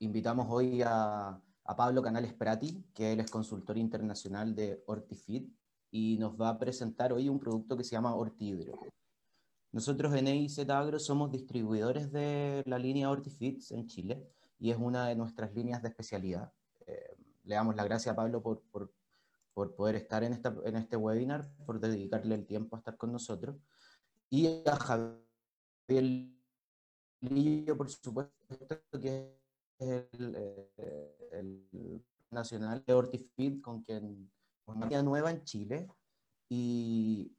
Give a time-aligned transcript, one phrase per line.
[0.00, 1.40] invitamos hoy a,
[1.76, 5.48] Pablo Canales Prati, que él es consultor internacional de Hortifit
[5.92, 8.76] y nos va a presentar hoy un producto que se llama Hortihidro.
[9.70, 14.28] Nosotros en EIZ Agro somos distribuidores de la línea Hortifits en Chile
[14.58, 16.52] y es una de nuestras líneas de especialidad.
[16.86, 18.92] Eh, le damos la gracias a Pablo por, por,
[19.54, 23.12] por poder estar en, esta, en este webinar, por dedicarle el tiempo a estar con
[23.12, 23.56] nosotros.
[24.28, 26.34] Y a Javier
[27.20, 29.39] Lillo, por supuesto, que
[29.80, 30.34] el,
[30.76, 34.30] eh, el nacional de Hortifit, con quien
[34.66, 35.88] una nueva en Chile.
[36.48, 37.32] Y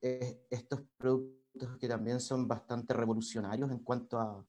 [0.49, 4.46] estos productos que también son bastante revolucionarios en cuanto a,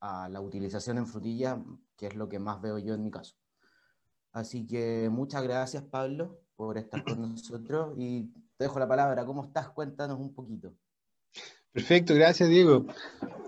[0.00, 1.60] a, la utilización en frutilla,
[1.96, 3.34] que es lo que más veo yo en mi caso.
[4.32, 9.26] Así que muchas gracias, Pablo, por estar con nosotros y te dejo la palabra.
[9.26, 9.68] ¿Cómo estás?
[9.70, 10.72] Cuéntanos un poquito.
[11.72, 12.86] Perfecto, gracias, Diego.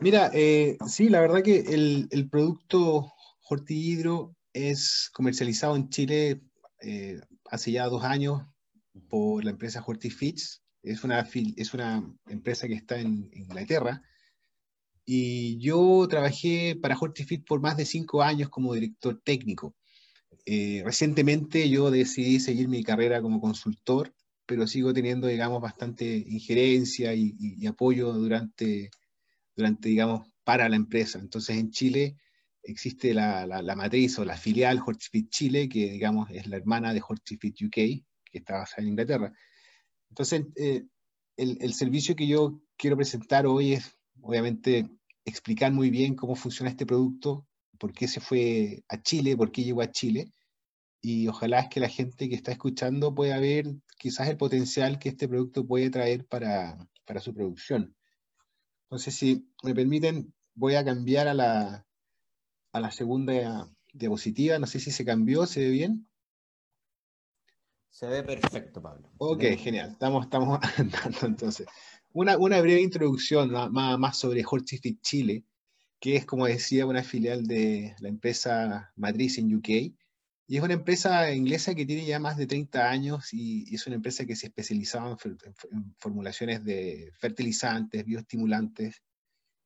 [0.00, 3.12] Mira, eh, sí, la verdad que el, el producto
[3.48, 6.40] Hortihidro es comercializado en Chile
[6.80, 8.42] eh, hace ya dos años
[9.08, 14.02] por la empresa Hortifits es una, es una empresa que está en, Inglaterra.
[15.04, 19.74] Y yo trabajé para Hortifit por más de cinco años como director técnico.
[20.46, 24.14] Eh, recientemente yo decidí seguir mi carrera como consultor,
[24.50, 28.90] pero sigo teniendo, digamos, bastante injerencia y, apoyo durante,
[29.54, 31.20] durante, digamos, para la empresa.
[31.20, 32.16] Entonces en Chile
[32.64, 37.00] existe la, la, matriz o la filial Hortifit Chile, que digamos es la hermana de
[37.00, 39.32] Hortifit UK, que está basada en Inglaterra.
[40.08, 40.82] Entonces, eh,
[41.36, 44.90] el, servicio que yo quiero presentar hoy es, obviamente,
[45.24, 47.46] explicar muy bien cómo funciona este producto,
[47.78, 50.32] por qué se fue a Chile, por qué llegó a Chile,
[51.00, 55.10] y ojalá es que la gente que está escuchando pueda ver quizás el potencial que
[55.10, 57.94] este producto puede traer para, para su producción.
[58.84, 61.86] Entonces, si me permiten, voy a cambiar a la,
[62.72, 64.58] a la segunda diapositiva.
[64.58, 66.08] No sé si se cambió, ¿se ve bien?
[67.90, 69.10] Se ve perfecto, Pablo.
[69.18, 69.90] Ok, genial.
[69.90, 71.66] Estamos, estamos andando entonces.
[72.12, 75.44] Una, una breve introducción más, más sobre Hortifit Chile,
[76.00, 79.94] que es, como decía, una filial de la empresa matriz en UK.
[80.50, 83.94] Y es una empresa inglesa que tiene ya más de 30 años y, es una
[83.94, 89.00] empresa que se especializaba en, formulaciones de fertilizantes, bioestimulantes.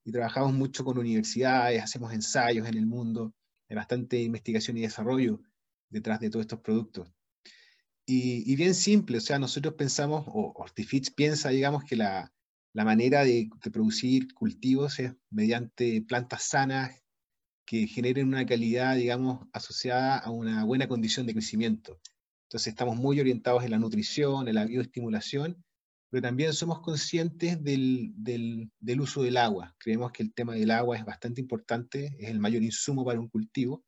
[0.03, 3.33] Y trabajamos mucho con universidades, hacemos ensayos en el mundo,
[3.67, 5.41] hay bastante investigación y desarrollo
[5.89, 7.11] detrás de todos estos productos.
[8.05, 12.31] Y, bien simple, o sea, nosotros pensamos, o Hortifits piensa, digamos, que la,
[12.73, 17.03] la manera de, producir cultivos es mediante plantas sanas
[17.65, 21.99] que generen una calidad, digamos, asociada a una buena condición de crecimiento.
[22.47, 25.63] Entonces estamos muy orientados en la nutrición, en la bioestimulación,
[26.09, 29.75] pero también somos conscientes del, del, del uso del agua.
[29.79, 33.27] Creemos que el tema del agua es bastante importante, es el mayor insumo para un
[33.27, 33.83] cultivo,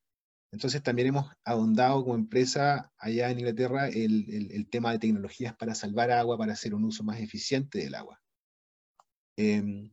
[0.52, 6.12] entonces también hemos ahondado como empresa allá en Inglaterra el, tema de tecnologías para salvar
[6.12, 8.22] agua, para hacer un uso más eficiente del agua.
[9.36, 9.92] Em,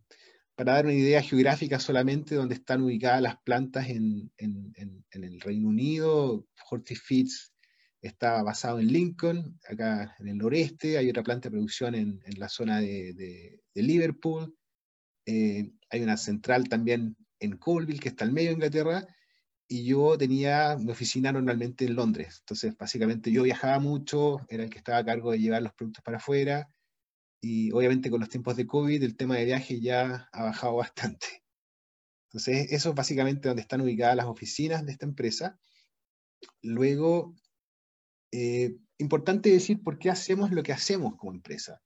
[0.55, 6.47] para dar una idea geográfica solamente, donde están ubicadas las plantas en, el Reino Unido,
[6.71, 7.53] Hortifits
[8.01, 12.49] está basado en Lincoln, acá en el noreste, hay otra planta de producción en, la
[12.49, 14.55] zona de, Liverpool,
[15.27, 19.07] eh, hay una central también en Colville, que está al medio de Inglaterra,
[19.67, 22.39] y yo tenía mi oficina normalmente en Londres.
[22.41, 26.05] Entonces, básicamente yo viajaba mucho, era el que estaba a cargo de llevar los productos
[26.05, 26.69] para afuera,
[27.45, 31.27] y obviamente con los tiempos de COVID el tema de viaje ya ha bajado bastante.
[32.31, 35.59] Entonces, eso es básicamente donde están ubicadas las oficinas de esta empresa.
[36.63, 37.35] Luego,
[38.33, 41.83] eh, importante decir por qué hacemos lo que hacemos como empresa.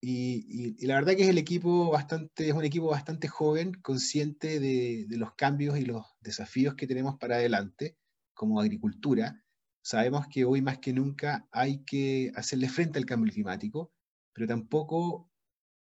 [0.00, 5.06] Y, la verdad que es el equipo bastante, es un equipo bastante joven, consciente de,
[5.10, 7.96] los cambios y los desafíos que tenemos para adelante
[8.34, 9.42] como agricultura.
[9.82, 13.92] Sabemos que hoy más que nunca hay que hacerle frente al cambio climático,
[14.32, 15.30] pero tampoco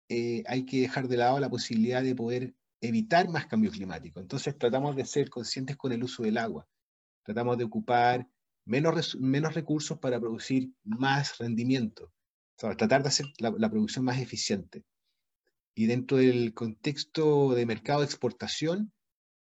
[0.10, 4.20] eh, hay que dejar de lado la posibilidad de poder evitar más cambio climático.
[4.20, 6.68] Entonces tratamos de ser conscientes con el uso del agua.
[7.24, 8.28] Tratamos de ocupar
[8.66, 12.12] menos, menos recursos para producir más rendimiento
[12.70, 14.84] tratar de hacer la, producción más eficiente.
[15.74, 18.92] Y dentro del contexto de mercado de exportación,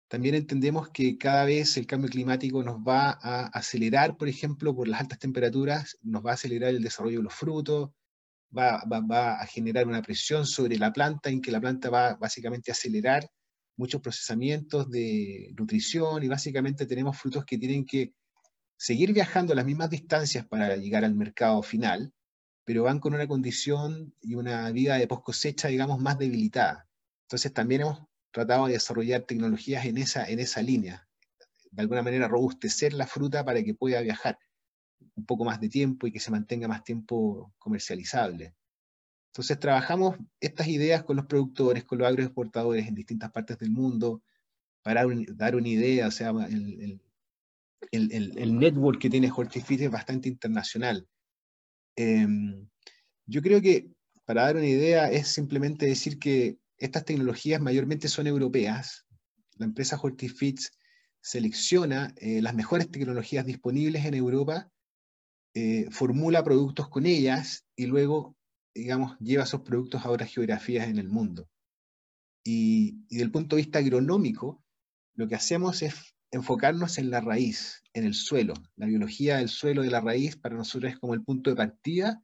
[0.07, 4.87] también entendemos que cada vez el cambio climático nos va a acelerar, por ejemplo, por
[4.87, 7.91] las altas temperaturas, nos va a acelerar el desarrollo de los frutos,
[8.57, 12.73] va, a generar una presión sobre la planta en que la planta va básicamente a
[12.73, 13.29] acelerar
[13.77, 18.13] muchos procesamientos de nutrición y básicamente tenemos frutos que tienen que
[18.77, 22.13] seguir viajando las mismas distancias para llegar al mercado final,
[22.65, 26.87] pero van con una condición y una vida de post cosecha, digamos, más debilitada.
[27.23, 28.01] Entonces también hemos
[28.31, 31.07] tratado de desarrollar tecnologías en esa, en esa línea,
[31.71, 34.37] de alguna manera robustecer la fruta para que pueda viajar
[35.15, 38.55] un poco más de tiempo y que se mantenga más tiempo comercializable.
[39.31, 44.21] Entonces trabajamos estas ideas con los productores, con los agroexportadores en distintas partes del mundo,
[44.81, 45.05] para
[45.35, 47.01] dar una idea, o sea, el,
[47.91, 51.07] el, network que tiene Hortifit es bastante internacional.
[51.95, 52.67] Em,
[53.25, 53.91] yo creo que,
[54.25, 59.05] para dar una idea, es simplemente decir que estas tecnologías mayormente son europeas.
[59.57, 60.71] La empresa Hortifits
[61.21, 64.71] selecciona eh, las mejores tecnologías disponibles en Europa,
[65.53, 68.35] eh, formula productos con ellas y luego,
[68.73, 71.49] digamos, lleva esos productos a otras geografías en el mundo.
[72.43, 74.63] Y, y desde el punto de vista agronómico,
[75.13, 78.53] lo que hacemos es enfocarnos en la raíz, en el suelo.
[78.75, 82.21] La biología del suelo de la raíz para nosotros es como el punto de partida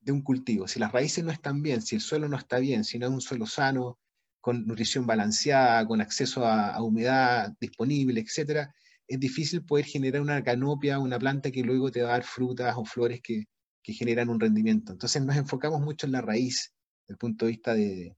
[0.00, 0.68] de un cultivo.
[0.68, 3.12] Si las raíces no están bien, si el suelo no está bien, si no es
[3.12, 3.98] un suelo sano,
[4.40, 8.70] con nutrición balanceada, con acceso a, humedad disponible, etc.,
[9.08, 12.74] es difícil poder generar una canopia, una planta que luego te va a dar frutas
[12.76, 13.46] o flores que,
[13.90, 14.92] generan un rendimiento.
[14.92, 16.74] Entonces nos enfocamos mucho en la raíz,
[17.06, 18.14] desde el punto de vista de,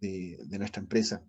[0.00, 1.24] de nuestra empresa.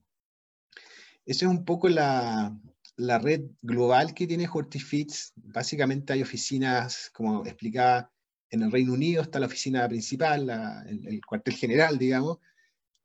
[1.28, 2.58] Esa es un poco la,
[2.98, 5.32] la red global que tiene Hortifits.
[5.36, 8.12] Básicamente hay oficinas, como explicaba,
[8.50, 10.50] en el Reino Unido está la oficina principal,
[10.88, 12.40] el, cuartel general, digamos,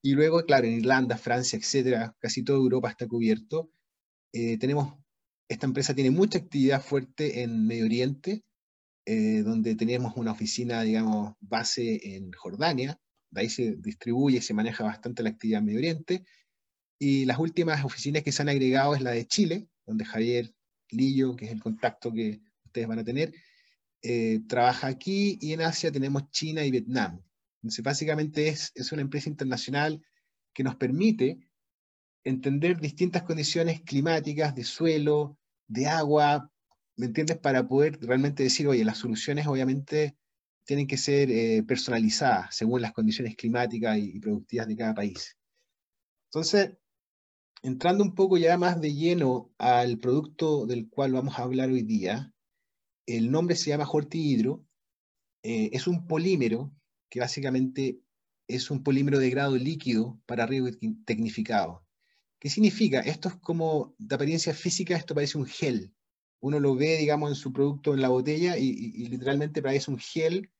[0.00, 3.70] y luego, claro, en Irlanda, Francia, etcétera, casi toda Europa está cubierto.
[4.32, 4.94] Eh, tenemos,
[5.52, 8.44] esta empresa tiene mucha actividad fuerte en Medio Oriente,
[9.04, 12.98] eh, donde tenemos una oficina, digamos, base en Jordania,
[13.30, 16.24] de ahí se distribuye y se maneja bastante la actividad en Medio Oriente,
[16.98, 20.54] y las últimas oficinas que se han agregado es la de Chile, donde Javier
[20.90, 23.32] Lillo, que es el contacto que ustedes van a tener,
[24.02, 27.20] eh, trabaja aquí y en Asia tenemos China y Vietnam.
[27.60, 30.00] Entonces, básicamente es, es una empresa internacional
[30.52, 31.38] que nos permite
[32.24, 35.38] entender distintas condiciones climáticas, de suelo,
[35.68, 36.50] de agua,
[36.96, 37.38] ¿me entiendes?
[37.38, 40.16] Para poder realmente decir, oye, las soluciones obviamente
[40.64, 45.36] tienen que ser eh, personalizadas según las condiciones climáticas y, productivas de cada país.
[46.30, 46.76] Entonces,
[47.62, 51.82] entrando un poco ya más de lleno al producto del cual vamos a hablar hoy
[51.82, 52.32] día,
[53.06, 54.64] el nombre se llama Hortihidro,
[55.42, 56.72] eh, es un polímero
[57.10, 58.00] que básicamente
[58.48, 60.68] es un polímero de grado líquido para riego
[61.04, 61.84] tecnificado.
[62.42, 62.98] ¿Qué significa?
[62.98, 65.94] Esto es como, de apariencia física, esto parece un gel.
[66.40, 70.50] Uno lo ve, digamos, en su producto en la botella y, literalmente parece un gel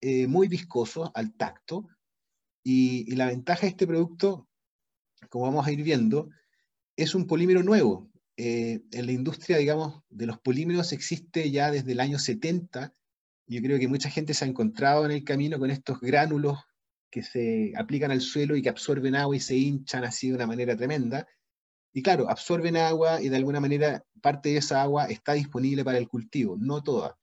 [0.00, 1.88] eh, muy viscoso al tacto.
[2.64, 4.48] Y, y la ventaja de este producto,
[5.28, 6.30] como vamos a ir viendo,
[6.96, 8.10] es un polímero nuevo.
[8.38, 12.94] Eh, en la industria, digamos, de los polímeros existe ya desde el año 70.
[13.46, 16.60] Yo creo que mucha gente se ha encontrado en el camino con estos gránulos
[17.16, 20.46] que se aplican al suelo y que absorben agua y se hinchan así de una
[20.46, 21.26] manera tremenda.
[21.94, 25.96] Y claro, absorben agua y de alguna manera parte de esa agua está disponible para
[25.96, 27.16] el cultivo, no toda.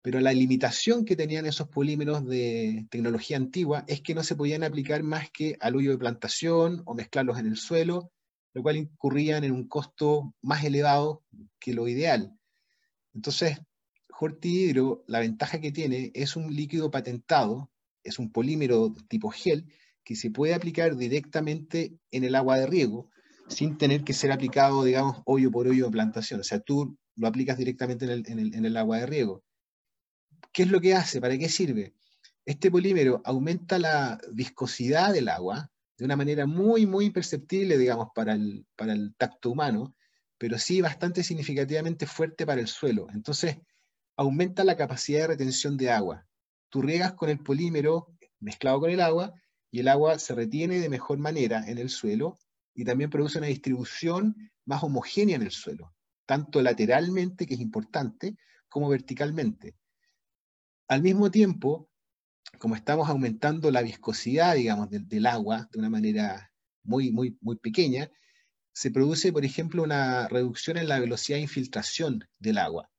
[0.00, 4.62] Pero la limitación que tenían esos polímeros de tecnología antigua es que no se podían
[4.62, 8.12] aplicar más que al hoyo de plantación o mezclarlos en el suelo
[8.56, 11.22] lo cual incurrían en un costo más elevado
[11.60, 12.34] que lo ideal.
[13.12, 13.58] Entonces,
[14.18, 17.70] Hortihidro, la ventaja que tiene es un líquido patentado,
[18.08, 19.66] es un polímero tipo gel
[20.04, 23.10] que se puede aplicar directamente en el agua de riego
[23.48, 26.40] sin tener que ser aplicado, digamos, hoyo por hoyo de plantación.
[26.40, 29.44] O sea, tú lo aplicas directamente en el, en el agua de riego.
[30.52, 31.20] ¿Qué es lo que hace?
[31.20, 31.94] ¿Para qué sirve?
[32.44, 38.34] Este polímero aumenta la viscosidad del agua, de una manera muy, muy perceptible, digamos, para
[38.34, 39.94] el, para el tacto humano,
[40.38, 43.06] pero sí bastante significativamente fuerte para el suelo.
[43.12, 43.56] Entonces,
[44.16, 46.25] aumenta la capacidad de retención de agua.
[46.68, 49.32] Tú riegas con el polímero mezclado con el agua
[49.70, 52.38] y el agua se retiene de mejor manera en el suelo
[52.74, 55.94] y también produce una distribución más homogénea en el suelo,
[56.26, 58.36] tanto lateralmente, que es importante,
[58.68, 59.76] como verticalmente.
[60.88, 61.88] Al mismo tiempo,
[62.58, 68.10] como estamos aumentando la viscosidad, digamos, del, agua de una manera muy, muy, muy pequeña,
[68.72, 72.90] se produce, por ejemplo, una reducción en la velocidad de infiltración del agua.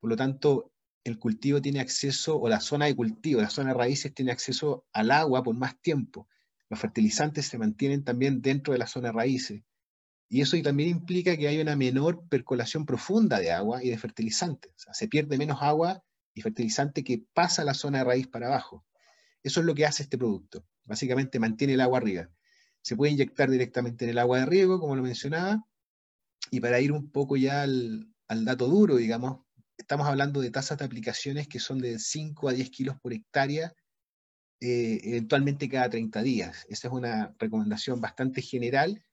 [0.00, 0.72] Por lo tanto,
[1.10, 4.86] el cultivo tiene acceso, o la zona de cultivo, la zona de raíces tiene acceso
[4.92, 6.28] al agua por más tiempo.
[6.68, 9.62] Los fertilizantes se mantienen también dentro de la zona de raíces.
[10.28, 14.72] Y eso también implica que hay una menor percolación profunda de agua y de fertilizantes.
[14.92, 16.02] Se pierde menos agua
[16.34, 18.84] y fertilizante que pasa la zona de raíz para abajo.
[19.42, 20.66] Eso es lo que hace este producto.
[20.84, 22.28] Básicamente mantiene el agua arriba.
[22.82, 25.64] Se puede inyectar directamente en el agua de riego, como lo mencionaba.
[26.50, 29.45] Y para ir un poco ya al, dato duro, digamos,
[29.78, 33.72] estamos hablando de tasas de aplicaciones que son de 5 a 10 kilos por hectárea,
[34.60, 36.66] eh, eventualmente cada 30 días.
[36.68, 39.04] Esa es una recomendación bastante general.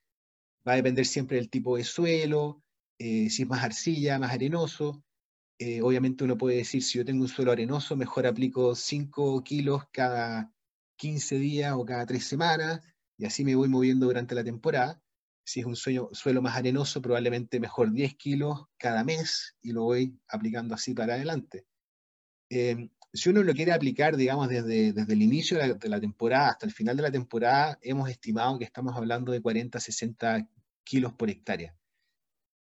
[0.68, 2.64] Va a depender siempre del tipo de suelo,
[3.00, 5.04] eh, si es más arcilla, más arenoso.
[5.60, 9.84] Eh, obviamente uno puede decir, si yo tengo un suelo arenoso, mejor aplico 5 kilos
[9.92, 10.54] cada
[10.98, 12.82] 15 días o cada 3 semanas,
[13.18, 15.02] y así me voy moviendo durante la temporada.
[15.46, 19.84] Si es un suelo, suelo más arenoso, probablemente mejor 10 kilos cada mes y lo
[19.84, 21.66] voy aplicando así para adelante.
[22.50, 26.66] Eh, si uno lo quiere aplicar, digamos, desde, desde el inicio de la, temporada hasta
[26.66, 30.50] el final de la temporada, hemos estimado que estamos hablando de 40, 60
[30.84, 31.76] kilos por hectárea.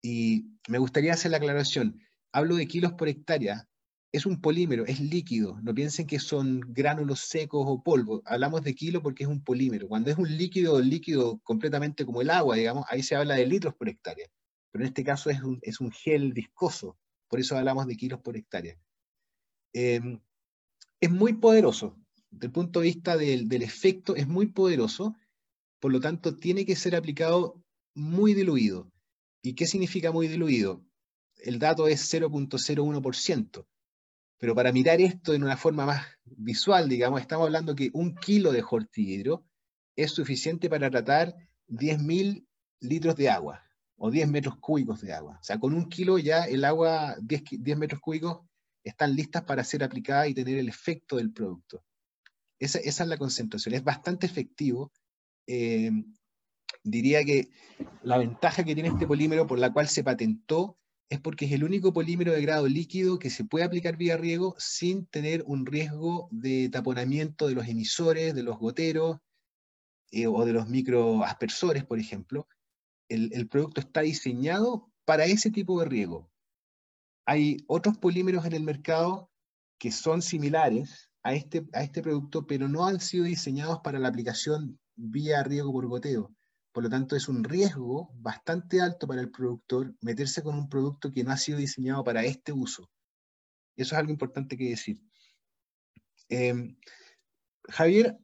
[0.03, 1.99] Y me gustaría hacer la aclaración.
[2.31, 3.67] Hablo de kilos por hectárea.
[4.15, 5.59] Es un polímero, es líquido.
[5.61, 8.21] No piensen que son gránulos secos o polvo.
[8.25, 9.89] Hablamos de kilo porque es un polímero.
[9.89, 13.75] Cuando es un líquido, líquido completamente como el agua, digamos, ahí se habla de litros
[13.75, 14.29] por hectárea.
[14.71, 16.97] Pero en este caso es un, gel viscoso.
[17.27, 18.79] Por eso hablamos de kilos por hectárea.
[19.73, 19.99] Eh,
[21.01, 21.97] es muy poderoso.
[22.29, 25.13] Desde el punto de vista del, efecto, es muy poderoso.
[25.81, 27.61] Por lo tanto, tiene que ser aplicado
[27.93, 28.89] muy diluido.
[29.41, 30.85] ¿Y qué significa muy diluido?
[31.35, 33.65] El dato es 0.01%.
[34.37, 38.51] Pero para mirar esto en una forma más visual, digamos, estamos hablando que un kilo
[38.51, 39.45] de jortihidro
[39.95, 41.35] es suficiente para tratar
[41.69, 42.45] 10.000
[42.81, 43.63] litros de agua
[43.97, 45.37] o 10 metros cúbicos de agua.
[45.39, 48.41] O sea, con un kilo ya el agua, 10, 10 metros cúbicos,
[48.83, 51.83] están listas para ser aplicadas y tener el efecto del producto.
[52.59, 53.73] Esa, es la concentración.
[53.73, 54.91] Es bastante efectivo.
[55.47, 55.91] Eh,
[56.83, 57.49] diría que
[58.03, 60.77] la ventaja que tiene este polímero por la cual se patentó
[61.09, 64.55] es porque es el único polímero de grado líquido que se puede aplicar vía riego
[64.57, 69.19] sin tener un riesgo de taponamiento de los emisores, de los goteros
[70.11, 72.47] eh, o de los microaspersores, por ejemplo.
[73.07, 76.31] El, el producto está diseñado para ese tipo de riego
[77.25, 79.31] hay otros polímeros en el mercado
[79.79, 84.07] que son similares a este, a este producto, pero no han sido diseñados para la
[84.07, 86.33] aplicación vía riego por goteo.
[86.75, 91.09] Por lo tanto, es un riesgo bastante alto para el productor meterse con un producto
[91.09, 92.91] que no ha sido diseñado para este uso.
[93.77, 94.99] Eso es algo importante que decir.
[96.27, 96.75] Em,
[97.69, 98.17] Javier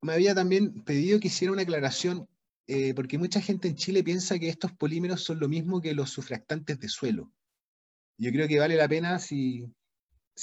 [0.00, 2.28] me había también pedido que hiciera una aclaración,
[2.66, 6.10] eh, porque mucha gente en Chile piensa que estos polímeros son lo mismo que los
[6.10, 7.32] sufractantes de suelo.
[8.18, 9.72] Yo creo que vale la pena si,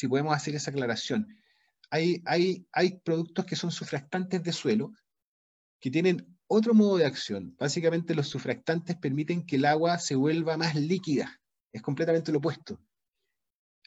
[0.07, 1.27] podemos hacer esa aclaración.
[1.89, 4.93] Hay, hay, hay productos que son sufractantes de suelo
[5.81, 7.55] que tienen otro modo de acción.
[7.57, 11.39] Básicamente los sufractantes permiten que el agua se vuelva más líquida.
[11.71, 12.81] Es completamente lo opuesto.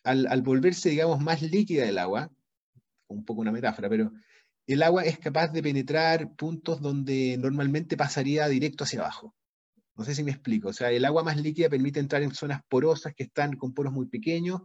[0.05, 2.31] Al, al, volverse, digamos, más líquida el agua,
[3.09, 4.13] un poco una metáfora, pero
[4.67, 9.35] el agua es capaz de penetrar puntos donde normalmente pasaría directo hacia abajo.
[9.97, 10.69] No sé si me explico.
[10.69, 13.93] O sea, el agua más líquida permite entrar en zonas porosas que están con poros
[13.93, 14.63] muy pequeños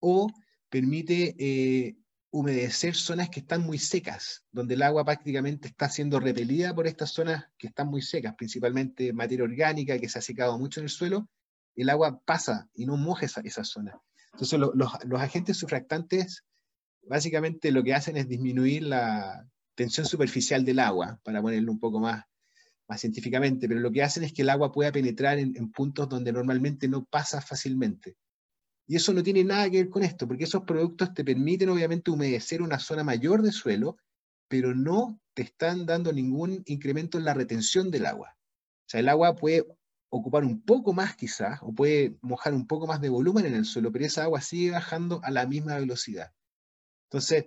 [0.00, 0.28] o
[0.68, 1.96] permite eh,
[2.30, 7.10] humedecer zonas que están muy secas, donde el agua prácticamente está siendo repelida por estas
[7.10, 10.90] zonas que están muy secas, principalmente materia orgánica que se ha secado mucho en el
[10.90, 11.28] suelo,
[11.74, 13.98] el agua pasa y no moja esa, esa zona.
[14.32, 16.44] Entonces los, los agentes sufractantes
[17.08, 22.00] básicamente lo que hacen es disminuir la tensión superficial del agua, para ponerlo un poco
[22.00, 22.24] más,
[22.88, 26.32] más científicamente, pero lo que hacen es que el agua pueda penetrar en, puntos donde
[26.32, 28.16] normalmente no pasa fácilmente.
[28.90, 32.10] Y eso no tiene nada que ver con esto, porque esos productos te permiten obviamente
[32.10, 33.98] humedecer una zona mayor de suelo,
[34.48, 38.34] pero no te están dando ningún incremento en la retención del agua.
[38.34, 39.66] O sea, el agua puede
[40.08, 43.66] ocupar un poco más quizás, o puede mojar un poco más de volumen en el
[43.66, 46.32] suelo, pero esa agua sigue bajando a la misma velocidad.
[47.10, 47.44] Entonces,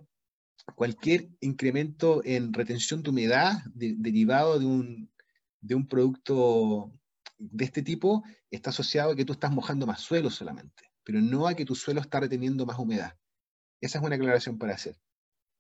[0.76, 5.12] cualquier incremento en retención de humedad derivado de un,
[5.60, 6.94] de un producto
[7.40, 11.48] de este tipo está asociado a que tú estás mojando más suelo solamente, pero no
[11.48, 13.18] a que tu suelo está reteniendo más humedad.
[13.80, 14.96] Esa es una aclaración para hacer.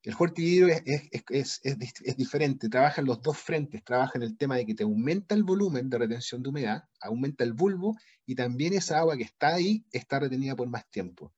[0.03, 0.81] El hortihidro es,
[1.29, 4.83] es, es, diferente, trabaja en los dos frentes, trabaja en el tema de que te
[4.83, 7.95] aumenta el volumen de retención de humedad, aumenta el bulbo
[8.25, 11.31] y también esa agua que está ahí está retenida por más tiempo.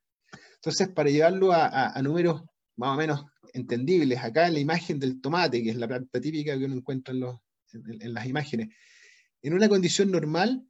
[0.55, 2.43] Entonces, para llevarlo a, números
[2.77, 6.57] más o menos entendibles, acá en la imagen del tomate, que es la planta típica
[6.57, 7.39] que uno encuentra en los,
[7.74, 8.69] en, las imágenes.
[9.41, 10.65] En una condición normal,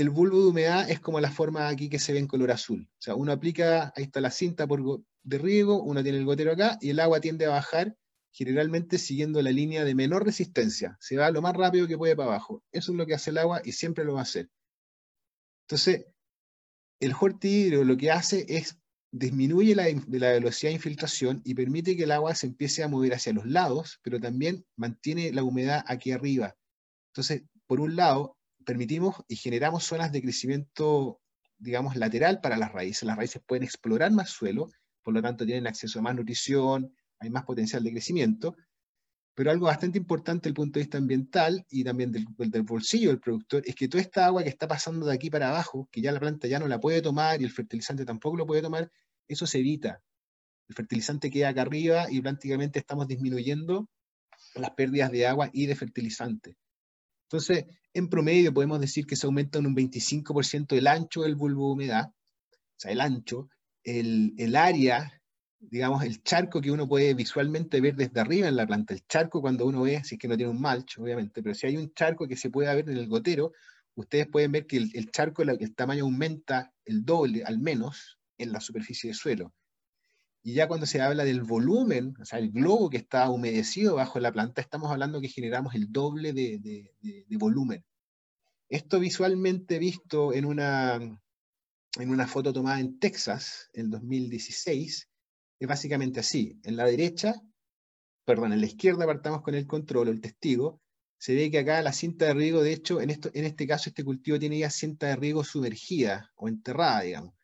[0.00, 2.88] el bulbo de humedad es como la forma aquí que se ve en color azul.
[2.88, 6.52] O sea, uno aplica, ahí está la cinta por, de riego, uno tiene el gotero
[6.52, 7.96] acá, y el agua tiende a bajar
[8.30, 10.96] generalmente siguiendo la línea de menor resistencia.
[11.00, 12.62] Se va lo más rápido que puede para abajo.
[12.70, 14.48] Eso es lo que hace el agua y siempre lo va a hacer.
[15.66, 16.06] Entonces,
[17.00, 18.78] el hortihidro lo que hace es
[19.10, 23.14] disminuye la, la, velocidad de infiltración y permite que el agua se empiece a mover
[23.14, 26.54] hacia los lados, pero también mantiene la humedad aquí arriba.
[27.12, 28.37] Entonces, por un lado,
[28.68, 31.22] permitimos y generamos zonas de crecimiento,
[31.56, 33.04] digamos, lateral para las raíces.
[33.04, 34.68] Las raíces pueden explorar más suelo,
[35.02, 38.56] por lo tanto tienen acceso a más nutrición, hay más potencial de crecimiento,
[39.34, 43.08] Pero algo bastante importante desde el punto de vista ambiental y también del, del, bolsillo
[43.08, 46.02] del productor es que toda esta agua que está pasando de aquí para abajo, que
[46.02, 48.92] ya la planta ya no la puede tomar y el fertilizante tampoco lo puede tomar,
[49.28, 50.02] eso se evita.
[50.68, 53.88] El fertilizante queda acá arriba y prácticamente estamos disminuyendo
[54.56, 56.56] las pérdidas de agua y de fertilizante.
[57.30, 61.66] Entonces, en promedio podemos decir que se aumenta en un 25% el ancho del bulbo
[61.66, 63.48] de humedad, o sea, el ancho,
[63.84, 65.18] el, el área
[65.60, 68.94] digamos, el charco que uno puede visualmente ver desde arriba en la planta.
[68.94, 71.66] El charco cuando uno ve, si es que no tiene un malch, obviamente, pero si
[71.66, 73.52] hay un charco que se puede ver en el gotero,
[73.94, 78.60] ustedes pueden ver que el, charco, el, tamaño aumenta el doble, al menos, en la
[78.60, 79.52] superficie de suelo.
[80.42, 84.20] Y ya cuando se habla del volumen, o sea, el globo que está humedecido bajo
[84.20, 86.94] la planta, estamos hablando que generamos el doble de,
[87.30, 87.84] volumen.
[88.68, 95.08] Esto visualmente visto en una, en una foto tomada en Texas, en 2016,
[95.60, 96.60] es básicamente así.
[96.64, 97.34] En la derecha,
[98.24, 100.80] perdón, en la izquierda partamos con el control, el testigo,
[101.18, 103.90] se ve que acá la cinta de riego, de hecho, en, esto, en este caso
[103.90, 107.34] este cultivo tiene ya cinta de riego sumergida o enterrada, digamos.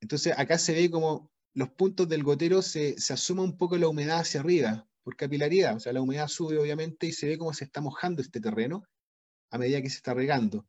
[0.00, 3.88] Entonces acá se ve como los puntos del gotero se, se asuma un poco la
[3.88, 7.52] humedad hacia arriba, por capilaridad, o sea, la humedad sube obviamente y se ve cómo
[7.52, 8.84] se está mojando este terreno
[9.50, 10.66] a medida que se está regando.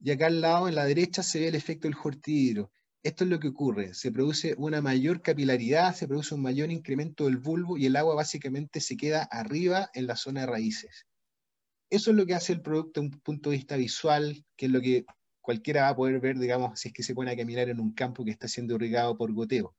[0.00, 2.72] Y acá al lado, en la derecha, se ve el efecto del jortidro
[3.04, 7.26] esto es lo que ocurre, se produce una mayor capilaridad, se produce un mayor incremento
[7.26, 11.06] del bulbo y el agua básicamente se queda arriba en la zona de raíces.
[11.90, 14.72] Eso es lo que hace el producto desde un punto de vista visual, que es
[14.72, 15.04] lo que
[15.42, 17.92] cualquiera va a poder ver, digamos, si es que se pone a caminar en un
[17.92, 19.74] campo que está siendo irrigado por goteo.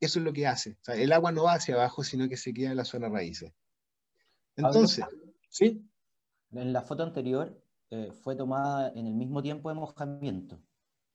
[0.00, 0.76] Eso es lo que hace.
[0.88, 3.52] el agua no va hacia abajo, sino que se queda en la zona raíces.
[4.56, 5.04] Entonces,
[5.48, 5.82] ¿sí?
[6.52, 7.58] En la foto anterior
[7.90, 10.60] eh, fue tomada en el mismo tiempo de mojamiento.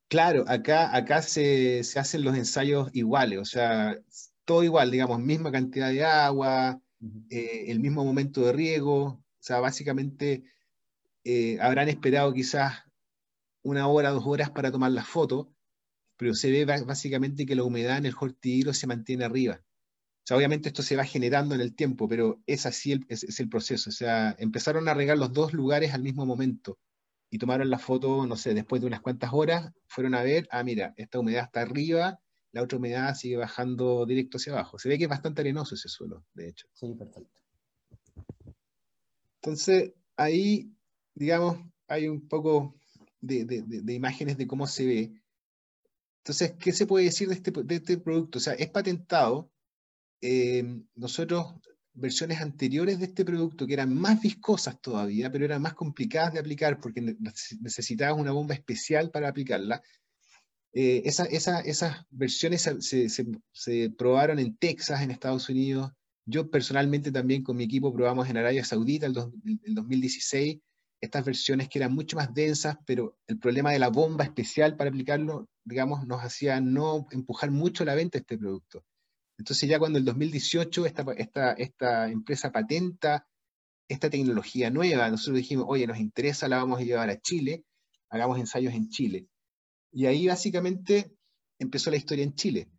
[0.07, 3.97] Claro, acá, acá se, hacen los ensayos iguales, o sea,
[4.45, 6.81] todo igual, digamos, misma cantidad de agua,
[7.29, 10.43] eh, el mismo momento de riego, o sea, básicamente
[11.23, 12.83] eh, habrán esperado quizás
[13.63, 15.53] una hora, dos horas para tomar la foto,
[16.21, 19.59] pero se ve básicamente que la humedad en el hortihidro se mantiene arriba.
[19.59, 23.39] O sea, obviamente esto se va generando en el tiempo, pero es así el, es
[23.39, 23.89] el proceso.
[23.89, 26.77] O sea, empezaron a regar los dos lugares al mismo momento
[27.31, 30.63] y tomaron la foto, no sé, después de unas cuantas horas, fueron a ver, ah,
[30.63, 32.19] mira, esta humedad está arriba,
[32.51, 34.77] la otra humedad sigue bajando directo hacia abajo.
[34.77, 36.67] Se ve que es bastante arenoso ese suelo, de hecho.
[36.73, 37.41] Sí, perfecto.
[39.41, 40.71] Entonces, ahí,
[41.15, 42.75] digamos, hay un poco
[43.21, 45.20] de, imágenes de cómo se ve.
[46.23, 48.37] Entonces, ¿qué se puede decir de este, este producto?
[48.37, 49.51] O sea, es patentado.
[50.21, 51.55] Eh, nosotros
[51.93, 56.39] versiones anteriores de este producto que eran más viscosas todavía, pero eran más complicadas de
[56.39, 57.01] aplicar porque
[57.59, 59.81] necesitabas una bomba especial para aplicarla.
[60.73, 65.91] Eh, esas versiones se, probaron en Texas, en Estados Unidos.
[66.25, 69.15] Yo personalmente también con mi equipo probamos en Arabia Saudita el,
[69.63, 70.59] el 2016
[71.01, 74.89] estas versiones que eran mucho más densas, pero el problema de la bomba especial para
[74.89, 78.85] aplicarlo, digamos, nos hacía no empujar mucho la venta de este producto.
[79.37, 83.25] Entonces ya cuando en el 2018 esta, esta, esta empresa patenta
[83.91, 87.65] esta tecnología nueva, nosotros dijimos, oye, nos interesa, la vamos a llevar a Chile,
[88.09, 89.27] hagamos ensayos en Chile.
[89.91, 91.11] Y ahí básicamente
[91.59, 92.69] empezó la historia en Chile.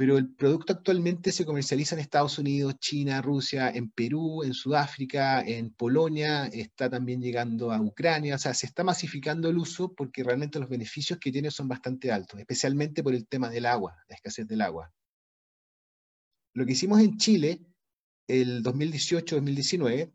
[0.00, 5.42] Pero el producto actualmente se comercializa en Estados Unidos, China, Rusia, en Perú, en Sudáfrica,
[5.42, 10.24] en Polonia, está también llegando a Ucrania, o sea, se está masificando el uso porque
[10.24, 14.14] realmente los beneficios que tiene son bastante altos, especialmente por el tema del agua, la
[14.14, 14.90] escasez del agua.
[16.54, 17.60] Lo que hicimos en Chile,
[18.26, 20.10] el 2018-2019,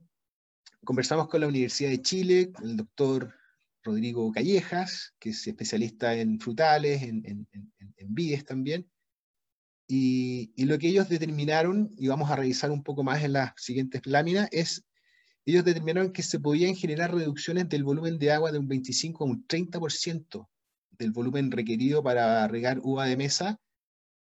[0.84, 3.36] conversamos con la Universidad de Chile, el doctor
[3.84, 7.48] Rodrigo Callejas, que es especialista en frutales, en, en,
[8.16, 8.90] vides también,
[9.88, 14.02] y, lo que ellos determinaron, y vamos a revisar un poco más en las siguientes
[14.06, 14.84] láminas, es,
[15.46, 19.28] ellos determinaron que se podían generar reducciones del volumen de agua de un 25 a
[19.28, 20.48] un 30%
[20.92, 23.60] del volumen requerido para regar uva de mesa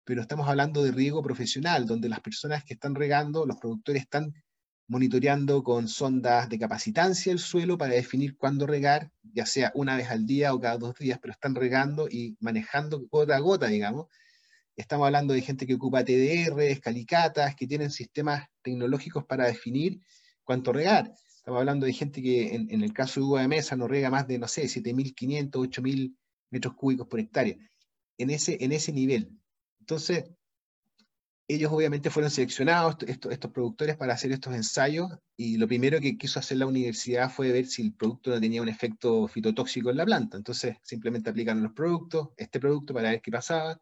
[0.04, 4.34] pero estamos hablando de riego profesional, donde las personas que están regando, los productores están
[4.88, 10.10] monitoreando con sondas de capacitancia el suelo para definir cuándo regar, ya sea una vez
[10.10, 14.08] al día o cada dos días, pero están regando y manejando gota a gota, digamos.
[14.76, 20.00] Estamos hablando de gente que ocupa TDR, escalicatas, que tienen sistemas tecnológicos para definir
[20.44, 21.12] cuánto regar.
[21.36, 24.26] Estamos hablando de gente que en, el caso de uva de mesa no rega más
[24.28, 26.16] de, no sé, 7.500, 8.000
[26.50, 27.56] metros cúbicos por hectárea.
[28.16, 29.36] En ese, en ese nivel.
[29.80, 30.24] Entonces,
[31.48, 36.38] ellos obviamente fueron seleccionados, estos, productores, para hacer estos ensayos, y lo primero que quiso
[36.38, 40.06] hacer la universidad fue ver si el producto no tenía un efecto fitotóxico en la
[40.06, 40.36] planta.
[40.36, 43.80] Entonces, simplemente aplicaron los productos, este producto, para ver qué pasaba.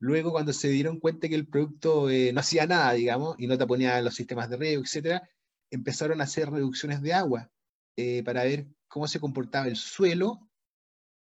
[0.00, 3.58] Luego, cuando se dieron cuenta que el producto eh, no hacía nada, digamos, y no
[3.58, 5.22] te ponía los sistemas de riego, etc.,
[5.70, 7.50] empezaron a hacer reducciones de agua
[7.96, 10.48] eh, para ver cómo se comportaba el suelo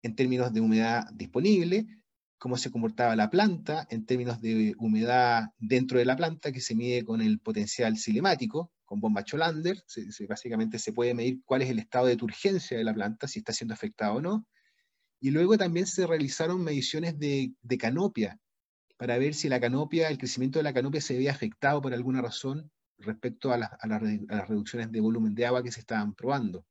[0.04, 1.88] en términos de humedad disponible,
[2.38, 6.75] cómo se comportaba la planta en términos de humedad dentro de la planta, que se
[6.75, 9.84] mide con el potencial cinemático, con bomba Cholander.
[10.30, 13.51] básicamente se puede medir cuál es el estado de turgencia de la planta, si está
[13.51, 14.47] siendo afectada o no.
[15.19, 18.39] Y luego también se realizaron mediciones de, canopia,
[18.98, 22.22] para ver si la canopia, el crecimiento de la canopia se había afectado por alguna
[22.22, 26.66] razón respecto a, las reducciones de volumen de agua que se estaban probando.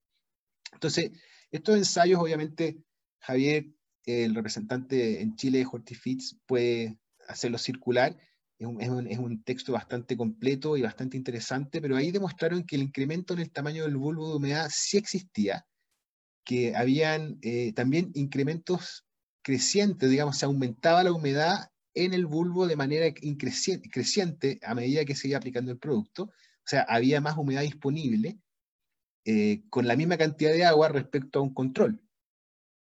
[0.72, 1.12] Entonces,
[1.50, 2.78] estos ensayos, obviamente,
[3.20, 3.66] Javier,
[4.06, 8.16] el representante en Chile de Hortifits, puede hacerlo circular.
[8.58, 13.40] Es un, texto bastante completo y bastante interesante, pero ahí demostraron que el incremento en
[13.40, 15.66] el tamaño del bulbo de humedad sí existía,
[16.44, 19.04] que habían eh, también incrementos
[19.42, 25.14] crecientes, digamos, se aumentaba la humedad en el bulbo de manera creciente a medida que
[25.14, 26.24] se iba aplicando el producto.
[26.24, 28.38] O sea, había más humedad disponible
[29.24, 32.00] eh, con la misma cantidad de agua respecto a un control.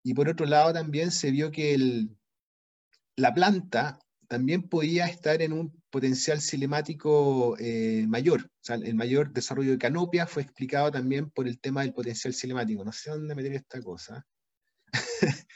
[0.03, 2.17] Y por otro lado también se vio que el,
[3.17, 3.99] la planta
[4.29, 8.47] también podía estar en un potencial cinemático eh, mayor.
[8.47, 12.33] O sea, el mayor desarrollo de canopia fue explicado también por el tema del potencial
[12.33, 12.83] cinemático.
[12.83, 14.27] No sé dónde meter esta cosa.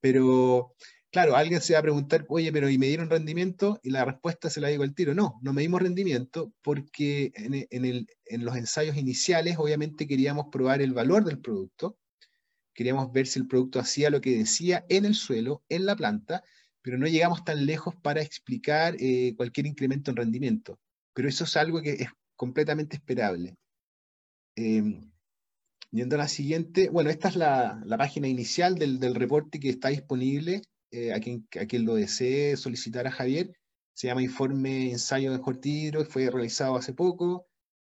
[0.00, 0.74] pero,
[1.10, 3.80] claro, alguien se va a preguntar, oye, pero ¿y me dieron rendimiento?
[3.82, 5.14] Y la respuesta se la digo al tiro.
[5.14, 11.24] No, no medimos rendimiento porque en, en los ensayos iniciales obviamente queríamos probar el valor
[11.24, 11.98] del producto
[12.78, 16.44] queríamos ver si el producto hacía lo que decía en el suelo, en la planta,
[16.80, 20.78] pero no llegamos tan lejos para explicar eh, cualquier incremento en rendimiento.
[21.12, 23.56] Pero eso es algo que es completamente esperable.
[24.54, 25.02] Eh,
[25.90, 30.62] yendo a la siguiente, bueno, esta es la, página inicial del, reporte que está disponible
[30.90, 33.52] eh, a, quien, a, quien, lo desee solicitar a Javier.
[33.94, 37.46] Se llama Informe Ensayo de Hortidro, fue realizado hace poco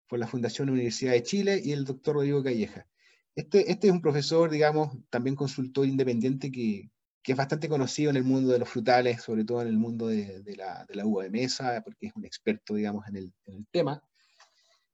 [0.08, 2.86] por la Fundación Universidad de Chile y el doctor Rodrigo Calleja.
[3.34, 6.90] Este, este, es un profesor, digamos, también consultor independiente que,
[7.26, 10.42] es bastante conocido en el mundo de los frutales, sobre todo en el mundo de,
[10.56, 13.32] la, de la, uva de mesa, porque es un experto, digamos, en el,
[13.70, 14.02] tema.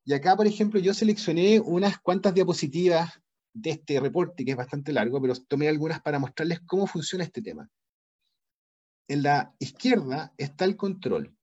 [0.04, 3.20] Y acá, por ejemplo, yo seleccioné unas cuantas diapositivas
[3.52, 7.42] de este reporte, que es bastante largo, pero tomé algunas para mostrarles cómo funciona este
[7.42, 7.68] tema.
[9.10, 11.36] En la izquierda está el control,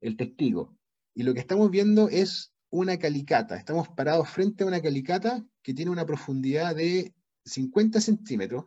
[0.00, 0.76] el testigo,
[1.14, 3.56] y lo que estamos viendo es una calicata.
[3.56, 8.64] Estamos parados frente a una calicata que tiene una profundidad de 50 centímetros,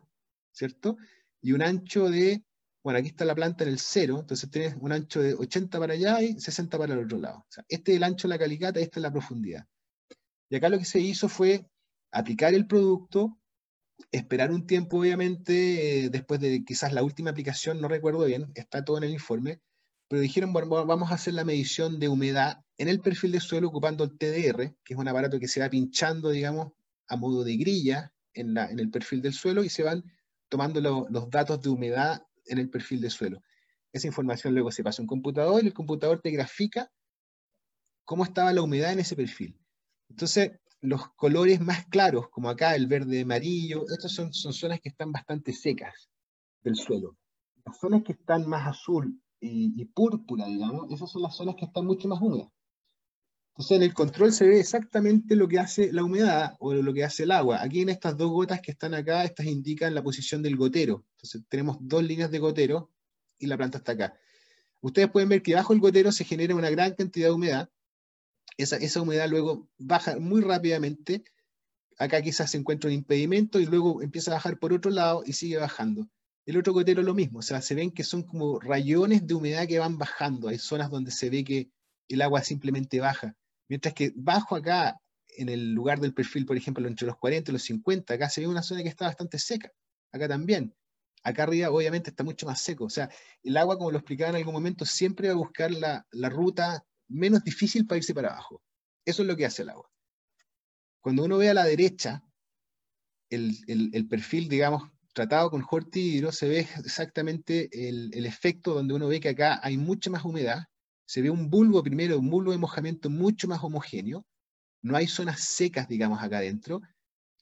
[0.52, 0.96] ¿cierto?
[1.42, 2.46] Y un ancho de,
[2.82, 5.92] bueno, aquí está la planta en el cero, entonces tienes un ancho de 80 para
[5.92, 7.40] allá y 60 para el otro lado.
[7.40, 9.66] O este es el ancho de la calicata, esta es la profundidad.
[10.48, 11.68] Y acá lo que se hizo fue
[12.10, 13.38] aplicar el producto,
[14.12, 18.84] esperar un tiempo, obviamente, eh, después de quizás la última aplicación, no recuerdo bien, está
[18.84, 19.60] todo en el informe,
[20.08, 23.68] pero dijeron, bueno, vamos a hacer la medición de humedad en el perfil de suelo
[23.68, 26.72] ocupando el TDR, que es un aparato que se va pinchando, digamos,
[27.08, 30.04] a modo de grilla en, la, en el perfil del suelo y se van
[30.48, 33.42] tomando los datos de humedad en el perfil de suelo.
[33.92, 36.92] Esa información luego se pasa a un computador y el computador te grafica
[38.04, 39.58] cómo estaba la humedad en ese perfil.
[40.08, 44.88] Entonces, los colores más claros, como acá el verde amarillo, estas son, son zonas que
[44.88, 46.10] están bastante secas
[46.62, 47.16] del suelo.
[47.64, 51.86] Las zonas que están más azul y, púrpura, digamos, esas son las zonas que están
[51.86, 52.48] mucho más húmedas.
[53.50, 57.04] Entonces en el control se ve exactamente lo que hace la humedad o lo que
[57.04, 57.62] hace el agua.
[57.62, 61.06] Aquí en estas dos gotas que están acá, estas indican la posición del gotero.
[61.12, 62.90] Entonces tenemos dos líneas de gotero
[63.38, 64.18] y la planta está acá.
[64.82, 67.70] Ustedes pueden ver que bajo el gotero se genera una gran cantidad de humedad.
[68.56, 71.24] Esa, esa humedad luego baja muy rápidamente.
[71.98, 75.32] Acá quizás se encuentra un impedimento y luego empieza a bajar por otro lado y
[75.32, 76.08] sigue bajando.
[76.46, 79.66] El otro gotero lo mismo, o sea, se ven que son como rayones de humedad
[79.66, 80.48] que van bajando.
[80.48, 81.70] Hay zonas donde se ve que
[82.08, 83.34] el agua simplemente baja.
[83.68, 85.00] Mientras que bajo acá,
[85.36, 88.40] en el lugar del perfil, por ejemplo, entre los 40 y los 50, acá se
[88.40, 89.70] ve una zona que está bastante seca.
[90.12, 90.74] Acá también.
[91.22, 92.84] Acá arriba, obviamente, está mucho más seco.
[92.84, 93.10] O sea,
[93.42, 97.44] el agua, como lo explicaba en algún momento, siempre va a buscar la, ruta menos
[97.44, 98.62] difícil para irse para abajo.
[99.04, 99.90] Eso es lo que hace el agua.
[101.00, 102.22] Cuando uno ve a la derecha,
[103.30, 109.20] el, perfil, digamos, tratado con Horti se ve exactamente el, el, efecto donde uno ve
[109.20, 110.64] que acá hay mucha más humedad
[111.06, 114.26] se ve un bulbo primero, un bulbo de mojamiento mucho más homogéneo,
[114.82, 116.82] no hay zonas secas, digamos, acá adentro,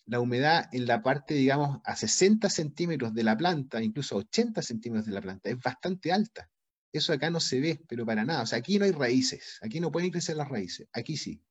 [0.07, 4.61] la humedad en la parte, digamos, a 60 centímetros de la planta, incluso a 80
[4.61, 6.49] centímetros de la planta, es bastante alta.
[6.95, 8.43] Eso acá no se ve, pero para nada.
[8.43, 11.43] O sea, aquí no hay raíces, aquí no pueden crecer las raíces, aquí sí.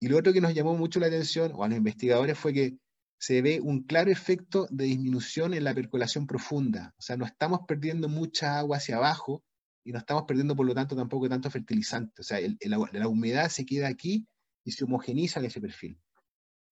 [0.00, 2.76] Y lo otro que nos llamó mucho la atención, o a los investigadores, fue que
[3.20, 6.92] se ve un claro efecto de disminución en la percolación profunda.
[6.98, 9.44] O sea, no estamos perdiendo mucha agua hacia abajo,
[9.84, 12.20] y no estamos perdiendo, por lo tanto, tampoco tanto fertilizante.
[12.20, 14.26] O sea, la, humedad se queda aquí
[14.64, 15.98] y se homogenizan ese perfil.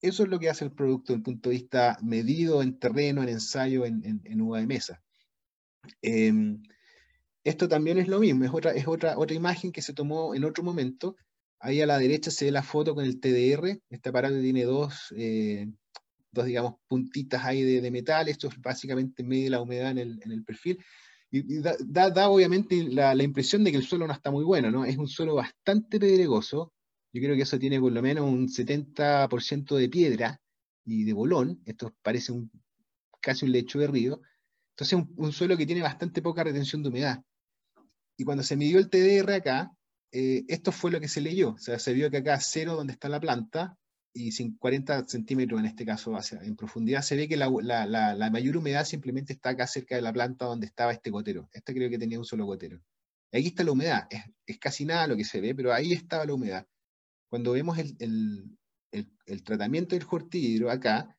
[0.00, 3.22] Eso es lo que hace el producto desde el punto de vista medido en terreno,
[3.22, 5.02] en ensayo, en, en, uva de mesa.
[6.02, 6.62] Em,
[7.44, 10.44] esto también es lo mismo, es, otra, es otra, otra imagen que se tomó en
[10.44, 11.16] otro momento.
[11.58, 13.80] Ahí a la derecha se ve la foto con el TDR.
[13.88, 15.66] Este aparato tiene dos, eh,
[16.30, 18.28] dos digamos, puntitas ahí de, metal.
[18.28, 20.78] Esto es básicamente mide la humedad en el, en el perfil.
[21.30, 24.70] Y, da, da, obviamente la, la, impresión de que el suelo no está muy bueno,
[24.70, 24.84] ¿no?
[24.84, 26.72] Es un suelo bastante pedregoso,
[27.12, 30.40] yo creo que eso tiene por lo menos un 70% de piedra
[30.84, 31.60] y de bolón.
[31.66, 32.50] Esto parece un,
[33.20, 34.20] casi un lecho de río.
[34.70, 37.22] Entonces, un, un suelo que tiene bastante poca retención de humedad.
[38.20, 39.72] Y cuando se midió el TDR acá,
[40.12, 41.52] eh, esto fue lo que se leyó.
[41.52, 43.78] O sea, se vio que acá cero donde está la planta
[44.12, 47.48] y 40 centímetros en este caso en profundidad, se ve que la,
[48.30, 51.48] mayor humedad simplemente está acá cerca de la planta donde estaba este gotero.
[51.52, 52.82] Este creo que tenía un solo gotero.
[53.32, 56.26] Aquí está la humedad, es, es, casi nada lo que se ve, pero ahí estaba
[56.26, 56.66] la humedad
[57.30, 58.58] cuando vemos el,
[59.44, 61.16] tratamiento del jortidro acá,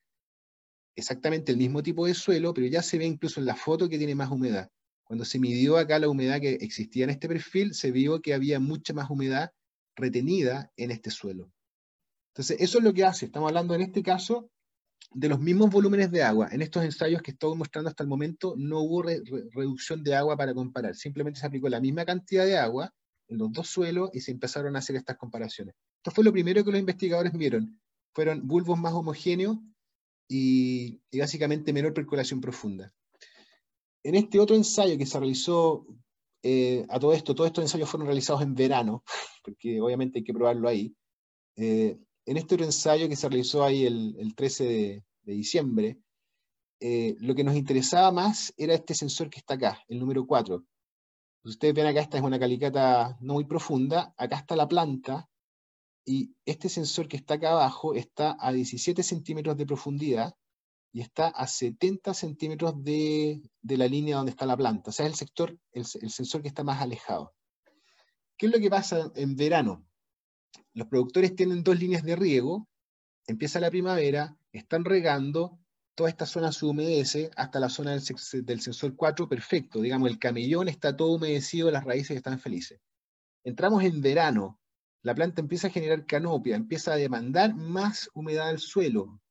[0.96, 3.98] exactamente el mismo tipo de suelo, pero ya se ve incluso en la foto que
[3.98, 4.70] tiene más humedad.
[5.12, 8.62] Cuando se midió acá la humedad que existía en este perfil, se vio que había
[8.62, 9.52] mucha más humedad
[9.94, 11.52] retenida en este suelo.
[12.30, 13.26] Entonces, eso es lo que hace.
[13.26, 14.50] Estamos hablando en este caso
[15.12, 16.48] de los mismos volúmenes de agua.
[16.54, 20.54] En estos ensayos que estoy mostrando hasta el momento, no hubo reducción de agua para
[20.54, 20.96] comparar.
[20.96, 22.94] Simplemente se aplicó la misma cantidad de agua
[23.28, 25.76] en los dos suelos y se empezaron a hacer estas comparaciones.
[25.98, 27.82] Esto fue lo primero que los investigadores vieron.
[28.14, 29.58] Fueron bulbos más homogéneos
[30.30, 32.94] y, básicamente menor percolación profunda.
[34.04, 35.86] En este otro ensayo que se realizó
[36.44, 39.04] eh, a todo esto, todos estos ensayos fueron realizados en verano,
[39.44, 40.96] porque obviamente hay que probarlo ahí.
[41.56, 46.00] Eh, en este otro ensayo que se realizó ahí el, 13 de, diciembre,
[46.80, 50.64] eh, lo que nos interesaba más era este sensor que está acá, el número 4,
[51.44, 55.30] ustedes ven acá, esta es una calicata no muy profunda, acá está la planta,
[56.06, 60.36] y este sensor que está acá abajo está a 17 centímetros de profundidad
[60.94, 64.90] y está a 70 centímetros de, la línea donde está la planta.
[64.90, 67.34] O sea, es el, sector, el, sensor que está más alejado.
[68.38, 69.86] ¿Qué es lo que pasa en verano?
[70.74, 72.68] Los productores tienen dos líneas de riego,
[73.28, 75.60] empieza la primavera, están regando,
[75.96, 79.82] toda esta zona se humedece hasta la zona del, sensor 4, perfecto.
[79.82, 82.82] Digamos, el camellón está todo humedecido, las raíces están felices.
[83.44, 84.60] Entramos en verano,
[85.04, 89.22] la planta empieza a generar canopia, empieza a demandar más humedad al suelo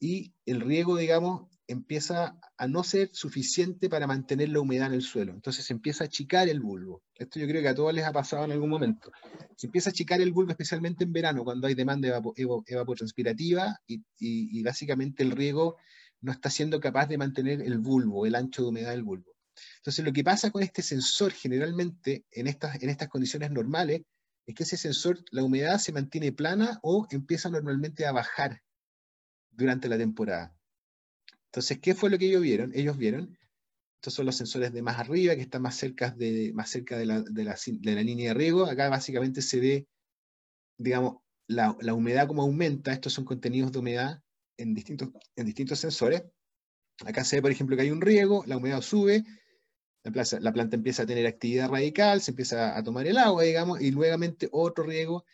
[0.00, 5.02] y el riego, digamos, empieza a no ser suficiente para mantener la humedad en el
[5.02, 5.32] suelo.
[5.32, 7.04] Entonces se empieza a achicar el bulbo.
[7.14, 9.12] Esto yo creo que a todos les ha pasado en algún momento.
[9.56, 12.20] Se empieza a achicar el bulbo especialmente en verano, cuando hay demanda
[12.66, 15.76] evapotranspirativa y, y, básicamente el riego
[16.22, 19.36] no está siendo capaz de mantener el bulbo, el ancho de humedad del bulbo.
[19.76, 24.02] Entonces lo que pasa con este sensor generalmente en estas, en estas condiciones normales
[24.46, 28.60] es que ese sensor, la humedad se mantiene plana o empieza normalmente a bajar
[29.50, 30.56] durante la temporada.
[31.46, 32.72] Entonces, ¿qué fue lo que ellos vieron?
[32.74, 33.36] Ellos vieron,
[33.96, 37.06] estos son los sensores de más arriba, que están más cerca de, más cerca de,
[37.06, 38.64] la, de, la, línea de riego.
[38.66, 39.88] Acá básicamente se ve,
[40.78, 41.16] digamos,
[41.48, 42.92] la, la, humedad como aumenta.
[42.92, 44.22] Estos son contenidos de humedad
[44.56, 46.22] en distintos, en distintos sensores.
[47.04, 49.24] Acá se ve, por ejemplo, que hay un riego, la humedad sube,
[50.04, 53.80] la, la planta empieza a tener actividad radical, se empieza a tomar el agua, digamos,
[53.80, 54.16] y luego
[54.52, 55.24] otro riego,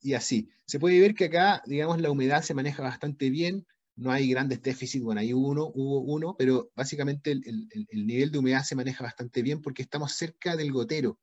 [0.00, 0.48] y así.
[0.66, 4.62] Se puede ver que acá, digamos, la humedad se maneja bastante bien, no hay grandes
[4.62, 7.68] déficits, bueno, hay uno, hubo uno, pero básicamente el,
[8.06, 11.18] nivel de humedad se maneja bastante bien porque estamos cerca del gotero.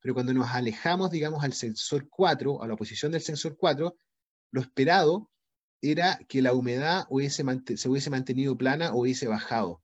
[0.00, 3.94] Pero cuando nos alejamos, digamos, al sensor 4, a la posición del sensor 4,
[4.50, 5.30] lo esperado
[5.82, 9.82] era que la humedad se hubiese mantenido plana o hubiese bajado.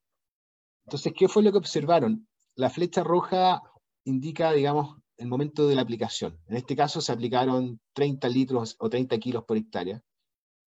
[0.87, 2.29] Entonces, ¿qué fue lo que observaron?
[2.55, 3.61] La flecha roja
[4.05, 6.39] indica, digamos, el momento de la aplicación.
[6.49, 10.03] En este caso se aplicaron 30 litros o 30 kilos por hectárea.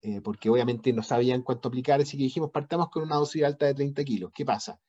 [0.02, 3.66] Eh, porque obviamente no sabían cuánto aplicar, así que dijimos, partamos con una dosis alta
[3.66, 4.30] de 30 kilos.
[4.34, 4.80] ¿Qué pasa?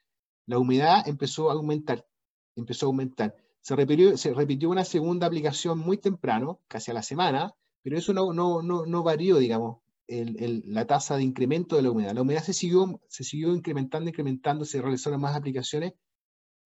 [0.46, 2.08] La humedad empezó a aumentar,
[2.56, 3.36] empezó a aumentar.
[3.60, 9.04] Se repitió, una segunda aplicación muy temprano, casi a la semana, pero eso no, no,
[9.04, 12.14] varió, digamos, la tasa de incremento de la humedad.
[12.14, 15.94] La humedad se siguió, se siguió incrementando, incrementando, se realizaron más aplicaciones,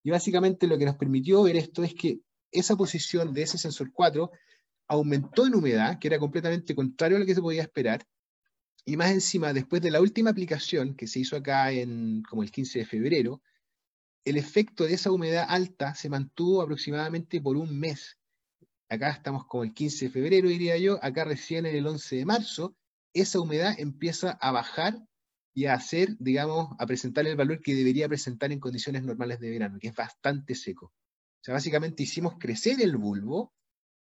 [0.03, 2.21] y básicamente lo que nos permitió ver esto es que
[2.59, 4.31] esa posición de ese sensor 4
[4.87, 8.05] aumentó en humedad, que era completamente contrario a lo que se podía esperar,
[8.85, 12.51] y más encima, después de la última aplicación que se hizo acá en como el
[12.51, 13.41] 15 de febrero,
[14.25, 18.17] el efecto de esa humedad alta se mantuvo aproximadamente por un mes.
[18.87, 22.25] Acá estamos como el 15 de febrero, diría yo, acá recién en el 11 de
[22.25, 22.75] marzo,
[23.13, 24.99] esa humedad empieza a bajar
[25.55, 29.49] y a hacer, digamos, a presentar el valor que debería presentar en condiciones normales de
[29.49, 30.91] verano, que es bastante seco.
[31.45, 33.53] Sea, básicamente hicimos crecer el bulbo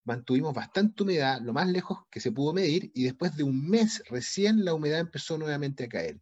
[0.03, 4.01] mantuvimos bastante humedad, lo más lejos que se pudo medir, y después de un mes
[4.09, 6.19] recién la humedad empezó nuevamente a caer.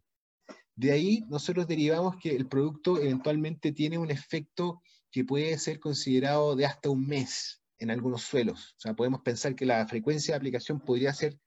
[0.74, 6.54] De ahí nosotros derivamos que el producto eventualmente tiene un efecto que puede ser considerado
[6.54, 8.74] de hasta un mes en algunos suelos.
[8.76, 11.38] O sea, podemos pensar que la frecuencia de aplicación podría ser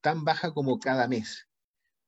[0.00, 1.46] tan baja como cada mes.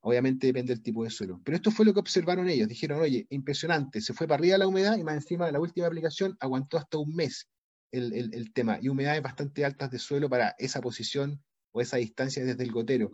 [0.05, 1.41] Obviamente depende del tipo de suelo.
[1.45, 2.69] Pero esto fue lo que observaron ellos.
[2.69, 5.87] Dijeron, oye, impresionante, se fue para arriba la humedad y más encima de la última
[5.87, 7.49] aplicación aguantó hasta un mes
[7.93, 8.79] el, el, tema.
[8.81, 13.13] Y humedades bastante altas de suelo para esa posición o esa distancia desde el gotero.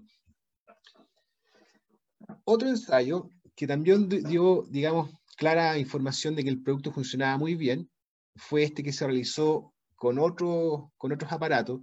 [2.45, 7.91] Otro ensayo que también dio, digamos, clara información de que el producto funcionaba muy bien
[8.35, 11.81] fue este que se realizó con, otro, con otros aparatos.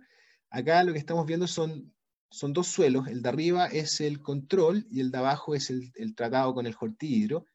[0.49, 1.93] Acá lo que estamos viendo son
[2.35, 6.15] son dos suelos, el de arriba es el control y el de abajo es el,
[6.15, 7.45] tratado con el hortihidro.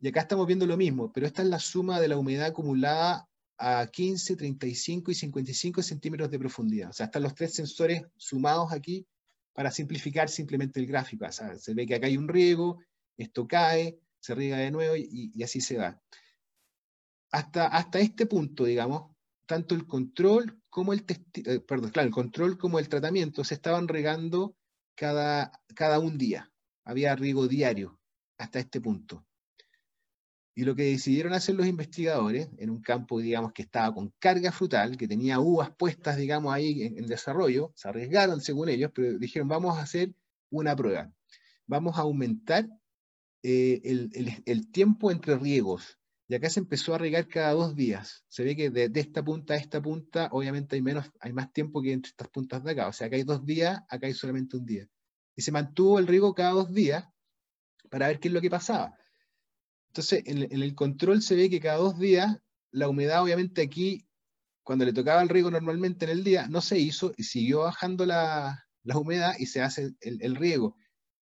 [0.00, 3.28] Y acá estamos viendo lo mismo, pero esta es la suma de la humedad acumulada
[3.58, 6.88] a 15, 35 y 55 centímetros de profundidad.
[6.88, 9.06] O sea, están los tres sensores sumados aquí
[9.52, 11.26] para simplificar simplemente el gráfico.
[11.26, 12.78] O sea, se ve que acá hay un riego,
[13.18, 16.00] esto cae, se riega de nuevo y, y así se va.
[17.30, 22.80] Hasta, hasta este punto, digamos, tanto el control como el, eh, claro, el control como
[22.80, 24.56] el tratamiento se estaban regando
[24.96, 26.52] cada, cada un día.
[26.84, 28.00] Había riego diario
[28.38, 29.24] hasta este punto.
[30.52, 34.50] Y lo que decidieron hacer los investigadores, en un campo, digamos, que estaba con carga
[34.50, 39.46] frutal, que tenía uvas puestas, digamos, ahí en, desarrollo, se arriesgaron según ellos, pero dijeron,
[39.46, 40.12] vamos a hacer
[40.50, 41.08] una prueba.
[41.68, 42.68] Vamos a aumentar
[43.44, 43.80] eh,
[44.44, 48.24] el, tiempo entre riegos y acá se empezó a regar cada dos días.
[48.28, 51.82] Se ve que de, esta punta a esta punta, obviamente hay, menos, hay más tiempo
[51.82, 52.88] que entre estas puntas de acá.
[52.88, 54.88] O sea, acá hay dos días, acá hay solamente un día.
[55.36, 57.04] Y se mantuvo el riego cada dos días
[57.90, 58.96] para ver qué es lo que pasaba.
[59.88, 62.38] Entonces, en, el control se ve que cada dos días,
[62.70, 64.08] la humedad obviamente aquí,
[64.62, 68.06] cuando le tocaba el riego normalmente en el día, no se hizo y siguió bajando
[68.06, 70.76] la, humedad y se hace el, el riego.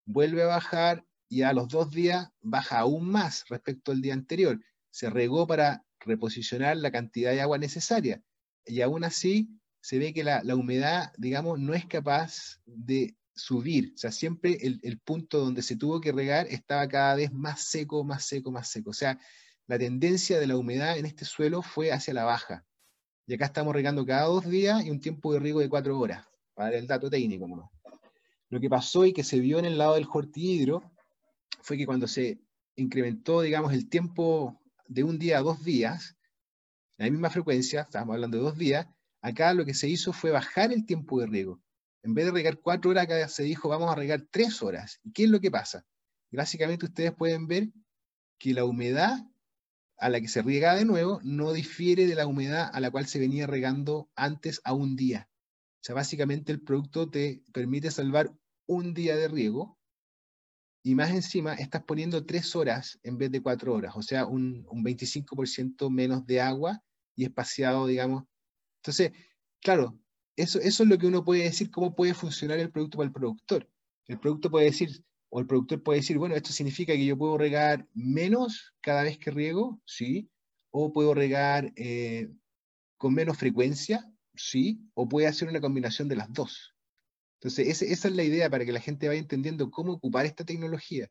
[0.05, 4.59] Vuelve a bajar y a los dos días baja aún más respecto al día anterior
[4.91, 8.21] se regó para reposicionar la cantidad de agua necesaria.
[8.65, 9.49] Y aún así
[9.81, 13.93] se ve que la, humedad, digamos, no es capaz de subir.
[13.95, 18.03] O sea, siempre el, punto donde se tuvo que regar estaba cada vez más seco,
[18.03, 18.89] más seco, más seco.
[18.89, 19.19] O sea,
[19.67, 22.65] la tendencia de la humedad en este suelo fue hacia la baja.
[23.25, 26.25] Y acá estamos regando cada dos días y un tiempo de riego de cuatro horas,
[26.55, 27.47] para el dato técnico.
[27.47, 27.71] ¿no?
[28.49, 30.91] Lo que pasó y que se vio en el lado del hortihidro
[31.61, 32.39] fue que cuando se
[32.75, 34.58] incrementó, digamos, el tiempo
[34.89, 36.17] de un día a dos días,
[36.97, 38.87] la misma frecuencia, estamos hablando de dos días,
[39.21, 41.61] acá lo que se hizo fue bajar el tiempo de riego.
[42.03, 44.99] En vez de regar cuatro horas, se dijo vamos a regar tres horas.
[45.03, 45.85] ¿Y qué es lo que pasa?
[46.31, 47.69] Básicamente ustedes pueden ver
[48.37, 49.19] que la humedad
[49.97, 53.05] a la que se riega de nuevo no difiere de la humedad a la cual
[53.05, 55.29] se venía regando antes a un día.
[55.81, 58.33] O sea, básicamente el producto te permite salvar
[58.65, 59.78] un día de riego
[60.89, 64.65] y más encima estás poniendo tres horas en vez de cuatro horas, o sea, un,
[64.71, 66.81] un 25% menos de agua
[67.15, 68.23] y espaciado, digamos.
[68.77, 69.11] Entonces,
[69.61, 69.99] claro,
[70.35, 73.13] eso, eso es lo que uno puede decir, cómo puede funcionar el producto para el
[73.13, 73.69] productor.
[74.07, 77.37] El producto puede decir, o el productor puede decir, bueno, esto significa que yo puedo
[77.37, 80.31] regar menos cada vez que riego, sí,
[80.71, 82.31] o puedo regar eh,
[82.97, 86.73] con menos frecuencia, sí, o puede hacer una combinación de las dos.
[87.41, 91.07] Entonces, esa es la idea para que la gente vaya entendiendo cómo ocupar esta tecnología.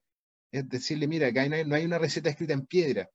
[0.53, 3.09] Es decirle, mira, acá no hay, una receta escrita en piedra.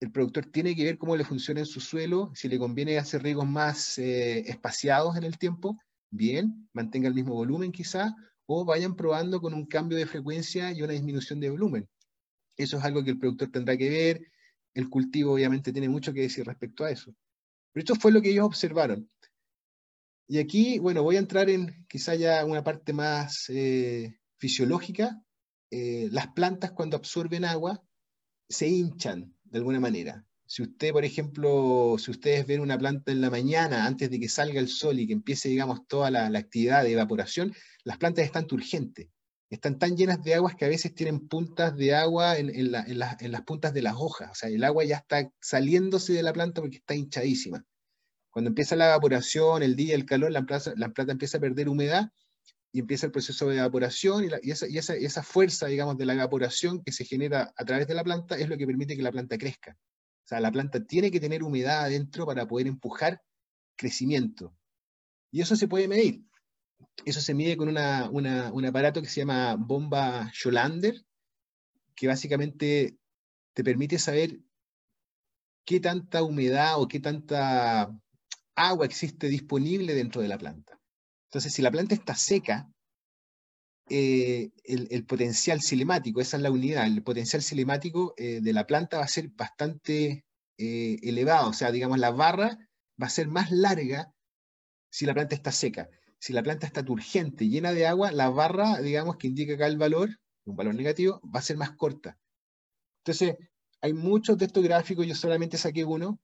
[0.00, 3.22] El productor tiene que ver cómo le funciona en su suelo, si le conviene hacer
[3.22, 5.78] riegos más eh, espaciados en el tiempo,
[6.10, 8.14] bien, mantenga el mismo volumen quizá,
[8.46, 11.88] o vayan probando con un cambio de frecuencia y una disminución de volumen.
[12.56, 14.20] Eso es algo que el productor tendrá que ver.
[14.74, 17.14] El cultivo obviamente tiene mucho que decir respecto a eso.
[17.72, 19.08] Pero esto fue lo que ellos observaron.
[20.26, 25.22] Y aquí, bueno, voy a entrar en quizá ya una parte más eh, fisiológica.
[25.70, 27.82] Eh, las plantas cuando absorben agua
[28.48, 30.24] se hinchan de alguna manera.
[30.46, 34.28] Si usted, por ejemplo, si ustedes ven una planta en la mañana, antes de que
[34.28, 38.46] salga el sol y que empiece, digamos, toda la, actividad de evaporación, las plantas están
[38.46, 39.08] turgentes.
[39.50, 43.42] Están tan llenas de aguas que a veces tienen puntas de agua en, en las
[43.46, 44.30] puntas de las hojas.
[44.30, 47.64] O sea, el agua ya está saliéndose de la planta porque está hinchadísima.
[48.34, 51.68] Cuando empieza la evaporación, el día, el calor, la planta, la planta empieza a perder
[51.68, 52.10] humedad
[52.72, 57.04] y empieza el proceso de evaporación y, esa, fuerza, digamos, de la evaporación que se
[57.04, 59.78] genera a través de la planta es lo que permite que la planta crezca.
[59.78, 63.22] O sea, la planta tiene que tener humedad adentro para poder empujar
[63.76, 64.52] crecimiento.
[65.30, 66.24] Y eso se puede medir.
[67.04, 71.00] Eso se mide con un aparato que se llama bomba Scholander,
[71.94, 72.98] que básicamente
[73.52, 74.40] te permite saber
[75.64, 77.96] qué tanta humedad o qué tanta
[78.56, 80.78] agua existe disponible dentro de la planta.
[81.28, 82.68] Entonces, si la planta está seca,
[83.88, 88.98] eh, el, potencial cinemático, esa es la unidad, el potencial cinemático eh, de la planta
[88.98, 90.24] va a ser bastante
[90.56, 92.56] eh, elevado, o sea, digamos, la barra
[93.00, 94.12] va a ser más larga
[94.90, 95.88] si la planta está seca.
[96.18, 99.76] Si la planta está turgente, llena de agua, la barra, digamos, que indica acá el
[99.76, 100.08] valor,
[100.46, 102.16] un valor negativo, va a ser más corta.
[103.04, 103.36] Entonces,
[103.82, 106.18] hay muchos de estos gráficos, yo solamente saqué uno,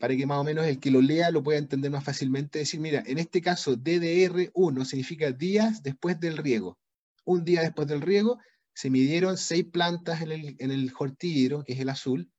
[0.00, 2.58] para que más o menos el que lo lea lo pueda entender más fácilmente.
[2.58, 6.80] Decir, mira, en este caso DDR1 significa días después del riego
[7.24, 8.38] un día después del riego,
[8.74, 12.30] se midieron seis plantas en el, en el que es el azul,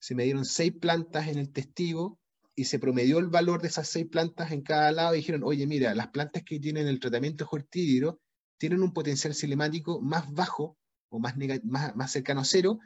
[0.00, 2.18] se midieron seis plantas en el testigo
[2.54, 5.66] y se promedió el valor de esas seis plantas en cada lado y dijeron, oye,
[5.66, 8.20] mira, las plantas que tienen el tratamiento hortídero
[8.58, 10.76] tienen un potencial cinemático más bajo
[11.08, 11.34] o más,
[11.64, 12.78] más, más cercano a cero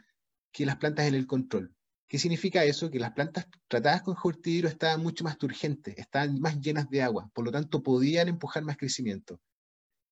[0.53, 1.76] que las plantas en el control.
[2.09, 2.91] ¿Qué significa eso?
[2.91, 7.29] Que las plantas tratadas con hortídero estaban mucho más turgentes, estaban más llenas de agua,
[7.35, 9.41] por lo tanto podían empujar más crecimiento.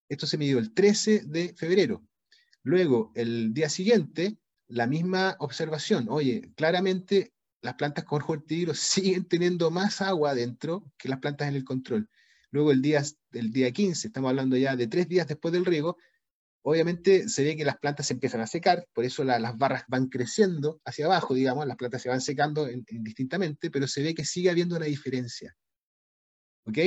[0.09, 2.05] Esto se midió el 13 de febrero.
[2.63, 6.07] Luego, el día siguiente, la misma observación.
[6.09, 7.33] Oye, claramente
[7.63, 12.09] las plantas con hortigiro siguen teniendo más agua dentro que las plantas en el control.
[12.51, 15.97] Luego, el día, el día 15, estamos hablando ya de tres días después del riego,
[16.65, 20.09] obviamente se ve que las plantas se empiezan a secar, por eso las barras van
[20.09, 24.51] creciendo hacia abajo, digamos, las plantas se van secando indistintamente, pero se ve que sigue
[24.51, 25.55] habiendo una diferencia.
[26.67, 26.79] ¿Ok?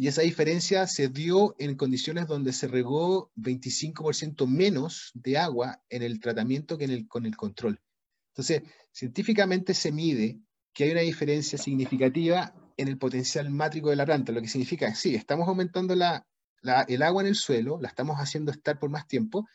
[0.00, 6.04] y esa diferencia se dio en condiciones donde se regó 25% menos de agua en
[6.04, 7.80] el tratamiento que en el, con el control.
[8.32, 8.62] Entonces,
[8.92, 10.38] científicamente se mide
[10.72, 14.94] que hay una diferencia significativa en el potencial mátrico de la planta, lo que significa,
[14.94, 16.24] sí, estamos aumentando la,
[16.62, 19.46] el agua en el suelo, la estamos haciendo estar por más tiempo.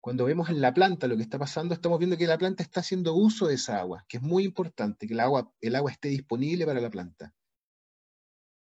[0.00, 2.80] Cuando vemos en la planta lo que está pasando, estamos viendo que la planta está
[2.80, 6.08] haciendo uso de esa agua, que es muy importante, que el agua, el agua esté
[6.08, 7.34] disponible para la planta.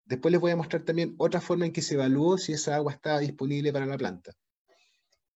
[0.04, 2.92] Después les voy a mostrar también otra forma en que se evaluó si esa agua
[2.92, 4.32] estaba disponible para la planta.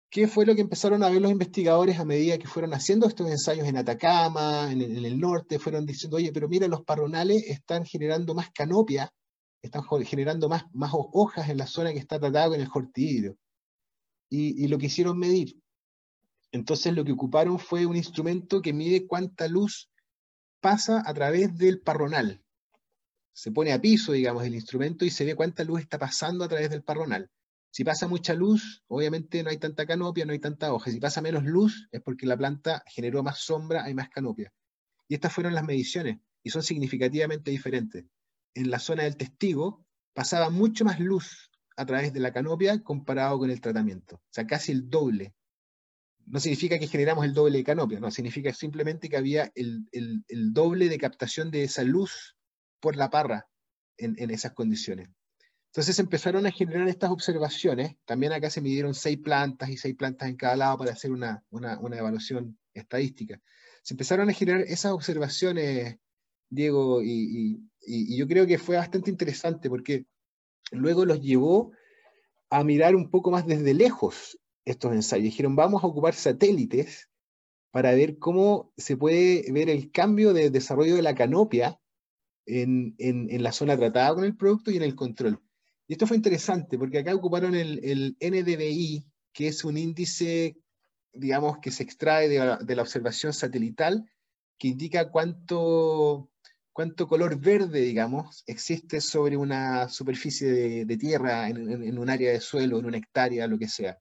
[0.10, 3.30] ¿Qué fue lo que empezaron a ver los investigadores a medida que fueron haciendo estos
[3.30, 5.58] ensayos en Atacama, en, el norte?
[5.58, 9.12] Fueron diciendo, oye, pero mira, los parronales están generando más canopia,
[9.64, 13.38] están generando más, hojas en la zona que está tratada con el hortidrio.
[14.30, 15.60] Y, y lo quisieron medir.
[16.52, 19.90] Entonces lo que ocuparon fue un instrumento que mide cuánta luz
[20.60, 22.44] pasa a través del parronal
[23.34, 26.48] se pone a piso, digamos, el instrumento y se ve cuánta luz está pasando a
[26.48, 27.30] través del parronal.
[27.72, 30.92] Si pasa mucha luz, obviamente no hay tanta canopia, no hay tanta hoja.
[30.92, 34.54] Si pasa menos luz, es porque la planta generó más sombra, hay más canopia.
[35.08, 38.06] Y estas fueron las mediciones, y son significativamente diferentes.
[38.56, 43.40] En la zona del testigo pasaba mucho más luz a través de la canopia comparado
[43.40, 44.18] con el tratamiento.
[44.18, 45.34] O sea, casi el doble.
[46.26, 50.54] No significa que generamos el doble de canopia, no, significa simplemente que había el, el
[50.54, 52.38] doble de captación de esa luz
[52.80, 53.50] por la parra
[53.98, 55.10] en, esas condiciones.
[55.68, 57.96] Entonces empezaron a generar estas observaciones.
[58.06, 61.44] También acá se midieron seis plantas y seis plantas en cada lado para hacer una,
[61.52, 63.42] evaluación estadística.
[63.82, 65.98] Se empezaron a generar esas observaciones,
[66.50, 70.06] Diego, y, yo creo que fue bastante interesante porque
[70.72, 71.72] luego los llevó
[72.50, 75.26] a mirar un poco más desde lejos estos ensayos.
[75.26, 77.10] Dijeron, vamos a ocupar satélites
[77.72, 81.80] para ver cómo se puede ver el cambio de desarrollo de la canopia
[82.46, 85.40] en, en, la zona tratada con el producto y en el control.
[85.88, 90.56] Y esto fue interesante porque acá ocuparon el, el NDVI, que es un índice,
[91.12, 94.06] digamos, que se extrae de la observación satelital,
[94.60, 96.30] que indica cuánto,
[96.74, 102.32] cuánto color verde, digamos, existe sobre una superficie de, de tierra, en, en, un área
[102.32, 103.98] de suelo, en una hectárea, lo que sea.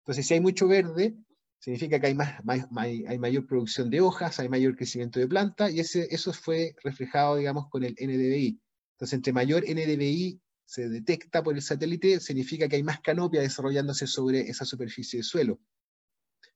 [0.00, 1.14] Entonces, si hay mucho verde,
[1.58, 2.40] significa que hay, más,
[2.76, 7.36] hay mayor producción de hojas, hay mayor crecimiento de planta, y ese, eso fue reflejado,
[7.36, 8.60] digamos, con el NDVI.
[8.94, 14.06] Entonces, entre mayor NDVI se detecta por el satélite, significa que hay más canopia desarrollándose
[14.06, 15.60] sobre esa superficie de suelo.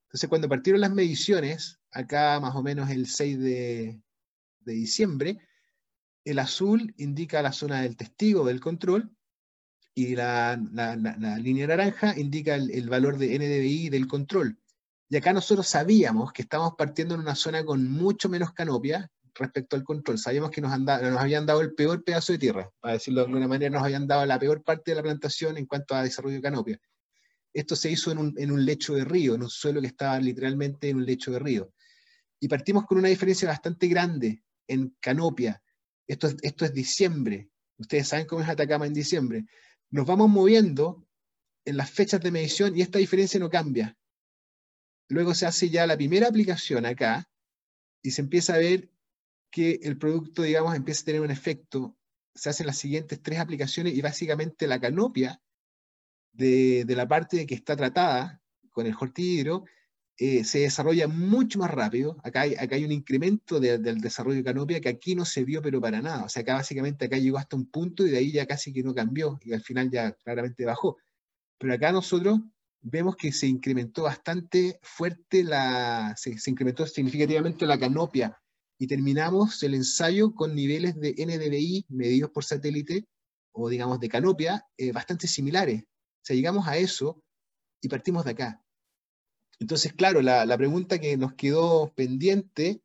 [0.08, 4.00] Entonces, cuando partieron las mediciones, acá más o menos el 6 de,
[4.64, 5.38] diciembre,
[6.30, 9.10] el azul indica la zona del testigo del control,
[9.98, 10.56] y la,
[11.42, 14.56] línea naranja indica el, valor de NDVI del control.
[15.08, 19.74] Y acá nosotros sabíamos que estábamos partiendo en una zona con mucho menos canopia respecto
[19.74, 20.18] al control.
[20.18, 23.48] Sabíamos que nos, nos habían dado el peor pedazo de tierra, para decirlo de alguna
[23.48, 26.42] manera, nos habían dado la peor parte de la plantación en cuanto a desarrollo de
[26.42, 26.80] canopia.
[27.52, 30.20] Esto se hizo en un, en un lecho de río, en un suelo que estaba
[30.20, 31.72] literalmente en un lecho de río.
[32.38, 35.60] Y partimos con una diferencia bastante grande en canopia.
[36.08, 37.48] Esto, esto es diciembre.
[37.76, 39.46] Ustedes saben cómo es Atacama en diciembre.
[39.90, 41.06] Nos vamos moviendo
[41.64, 43.96] en las fechas de medición y esta diferencia no cambia.
[45.08, 47.30] Luego se hace ya la primera aplicación acá
[48.02, 48.90] y se empieza a ver
[49.50, 51.98] que el producto, digamos, empieza a tener un efecto
[52.38, 55.42] se hacen las siguientes tres aplicaciones y básicamente la canopia
[56.32, 58.40] de, de la parte que está tratada
[58.70, 59.64] con el hortihidro
[60.20, 62.16] eh, se desarrolla mucho más rápido.
[62.24, 65.62] Acá hay, acá hay un incremento del desarrollo de canopia que aquí no se vio,
[65.62, 66.24] pero para nada.
[66.24, 68.82] O sea, acá básicamente acá llegó hasta un punto y de ahí ya casi que
[68.82, 70.96] no cambió y al final ya claramente bajó.
[71.58, 72.40] Pero acá nosotros
[72.80, 78.36] vemos que se incrementó bastante fuerte, la, se, incrementó significativamente la canopia
[78.76, 83.06] y terminamos el ensayo con niveles de NDVI medidos por satélite
[83.52, 85.82] o digamos de canopia eh, bastante similares.
[85.82, 87.22] O sea, llegamos a eso
[87.80, 88.64] y partimos de acá.
[89.60, 92.80] Entonces, claro, la, pregunta que nos quedó pendiente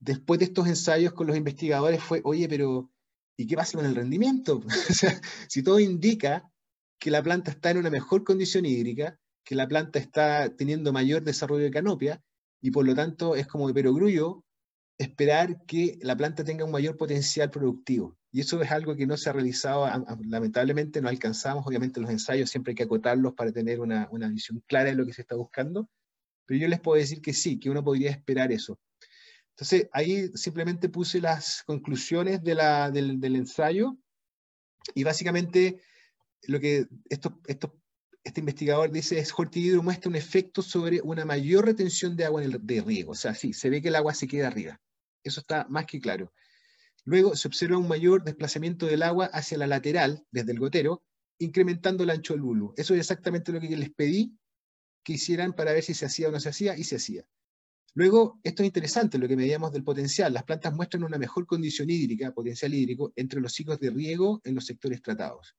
[0.00, 2.90] después de estos ensayos con los investigadores fue, oye, pero
[3.36, 4.62] ¿y qué pasa con el rendimiento?
[5.48, 6.50] si todo indica
[6.98, 11.22] que la planta está en una mejor condición hídrica, que la planta está teniendo mayor
[11.22, 12.22] desarrollo de canopia,
[12.62, 14.42] y por lo tanto es como de perogrullo
[14.98, 18.16] esperar que la planta tenga un mayor potencial productivo.
[18.32, 19.86] Y eso es algo que no se ha realizado,
[20.26, 24.62] lamentablemente no alcanzamos, obviamente los ensayos siempre hay que acotarlos para tener una, una visión
[24.66, 25.88] clara de lo que se está buscando,
[26.46, 28.78] pero yo les puedo decir que sí, que uno podría esperar eso.
[29.50, 32.60] Entonces, ahí simplemente puse las conclusiones del,
[33.36, 33.96] ensayo
[34.94, 35.80] y básicamente
[36.42, 42.26] lo que este investigador dice es Hortihidro muestra un efecto sobre una mayor retención de
[42.26, 43.12] agua en el, de riego.
[43.12, 44.80] O sea, sí, se ve que el agua se queda arriba.
[45.24, 46.32] Eso está más que claro.
[47.04, 51.02] Luego se observa un mayor desplazamiento del agua hacia la lateral, desde el gotero,
[51.38, 52.74] incrementando el ancho del bulbo.
[52.76, 54.36] Eso es exactamente lo que les pedí
[55.06, 57.24] que hicieran para ver si se hacía o no se hacía, y se hacía.
[57.94, 60.34] Luego, esto es interesante, lo que medíamos del potencial.
[60.34, 64.56] Las plantas muestran una mejor condición hídrica, potencial hídrico, entre los ciclos de riego en
[64.56, 65.54] los sectores tratados.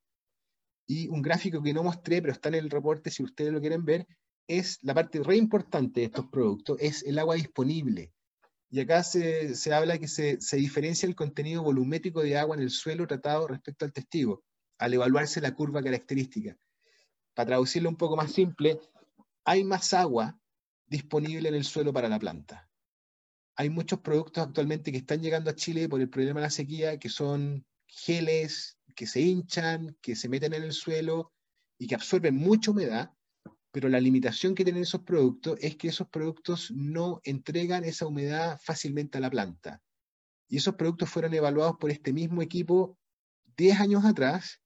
[0.86, 3.86] Y un gráfico que no mostré, pero está en el reporte, si ustedes lo quieren
[3.86, 4.06] ver,
[4.48, 8.12] es la parte re importante de estos productos, es el agua disponible.
[8.70, 12.64] Y acá se, se habla que se, se diferencia el contenido volumétrico de agua en
[12.64, 14.44] el suelo tratado respecto al testigo,
[14.78, 16.58] al evaluarse la curva característica.
[17.34, 18.82] Para traducirlo un poco más simple,
[19.48, 20.38] hay más agua
[20.88, 22.70] disponible en el suelo para la planta.
[23.56, 27.00] Hay muchos productos actualmente que están llegando a Chile por el problema de la sequía,
[27.00, 31.32] que son geles que se hinchan, que se meten en el suelo
[31.80, 33.14] y que absorben mucha humedad,
[33.72, 38.60] pero la limitación que tienen esos productos es que esos productos no entregan esa humedad
[38.62, 39.82] fácilmente a la planta.
[40.50, 42.98] Y esos productos fueron evaluados por este mismo equipo
[43.56, 44.60] 10 años atrás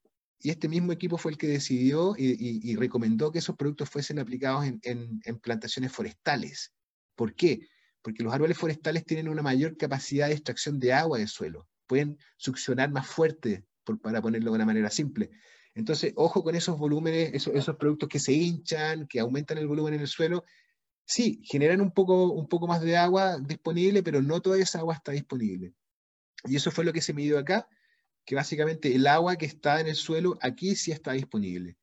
[0.43, 4.65] y este mismo equipo fue el que decidió y, recomendó que esos productos fuesen aplicados
[4.65, 6.73] en, plantaciones forestales.
[7.15, 7.67] ¿Por qué?
[8.01, 12.17] Porque los árboles forestales tienen una mayor capacidad de extracción de agua del suelo, pueden
[12.37, 13.65] succionar más fuerte,
[14.01, 15.29] para ponerlo de una manera simple.
[15.75, 20.01] Entonces, ojo con esos volúmenes, esos, productos que se hinchan, que aumentan el volumen en
[20.01, 20.45] el suelo.
[21.05, 25.73] Sí, generan un poco más de agua disponible, pero no toda esa agua está disponible.
[26.45, 27.67] Y eso fue lo que se midió acá
[28.26, 31.78] que básicamente el agua que está en el suelo aquí sí está disponible.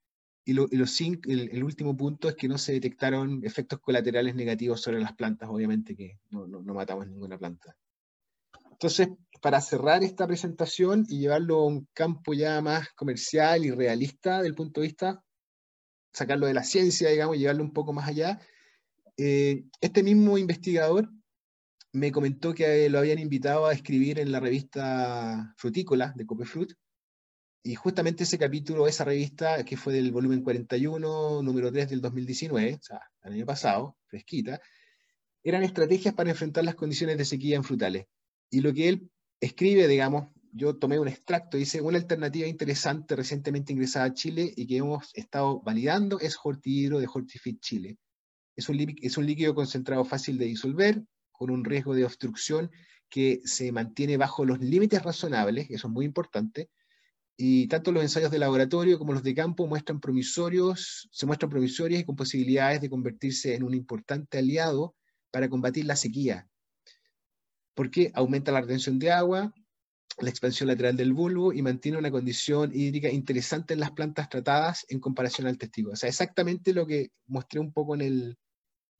[0.44, 5.12] Y, lo, el, último punto es que no se detectaron efectos colaterales negativos sobre las
[5.12, 7.76] plantas, obviamente que no, no, matamos ninguna planta.
[8.70, 9.08] Entonces,
[9.42, 14.54] para cerrar esta presentación y llevarlo a un campo ya más comercial y realista del
[14.54, 15.22] punto de vista,
[16.14, 18.40] sacarlo de la ciencia, digamos, y llevarlo un poco más allá,
[19.18, 21.10] eh, este mismo investigador
[21.92, 26.72] me comentó que lo habían invitado a escribir en la revista Frutícola de Copefruit.
[27.62, 32.74] Y justamente ese capítulo, esa revista, que fue del volumen 41, número 3 del 2019,
[32.74, 34.60] o sea, el año pasado, fresquita,
[35.42, 38.06] eran estrategias para enfrentar las condiciones de sequía en frutales.
[38.50, 39.10] Y lo que él
[39.40, 44.66] escribe, digamos, yo tomé un extracto, dice, una alternativa interesante recientemente ingresada a Chile y
[44.66, 47.98] que hemos estado validando es Hortihidro de Hortifit Chile.
[48.68, 51.02] Un, es un líquido concentrado fácil de disolver,
[51.38, 52.70] con un riesgo de obstrucción
[53.08, 56.68] que se mantiene bajo los límites razonables, eso es muy importante,
[57.36, 62.00] y tanto los ensayos de laboratorio como los de campo muestran promisorios, se muestran promisorios
[62.00, 64.96] y con posibilidades de convertirse en un importante aliado
[65.30, 66.48] para combatir la sequía,
[67.74, 69.54] porque aumenta la retención de agua,
[70.18, 74.84] la expansión lateral del bulbo y mantiene una condición hídrica interesante en las plantas tratadas
[74.88, 75.92] en comparación al testigo.
[75.92, 78.38] O sea, exactamente lo que mostré un poco en el,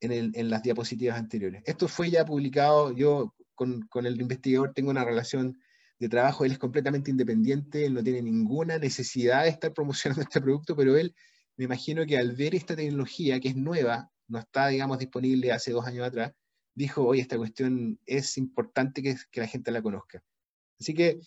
[0.01, 1.61] en, las diapositivas anteriores.
[1.65, 5.59] Esto fue ya publicado, yo con, con, el investigador tengo una relación
[5.99, 10.41] de trabajo, él es completamente independiente, él no tiene ninguna necesidad de estar promocionando este
[10.41, 11.13] producto, pero él,
[11.57, 15.71] me imagino que al ver esta tecnología, que es nueva, no está, digamos, disponible hace
[15.71, 16.31] dos años atrás,
[16.73, 20.23] dijo, oye, esta cuestión es importante que, que la gente la conozca.
[20.79, 21.19] Así que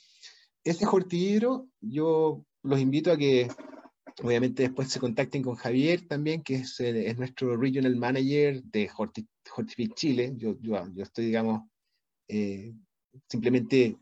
[0.65, 3.49] este hortihidro, yo los invito a que
[4.23, 9.95] Obviamente después se contacten con Javier también, que es, eh, nuestro Regional Manager de Hortifit
[9.95, 10.33] Chile.
[10.37, 11.63] Yo, yo, estoy, digamos,
[12.29, 12.75] eh,
[13.29, 13.97] simplemente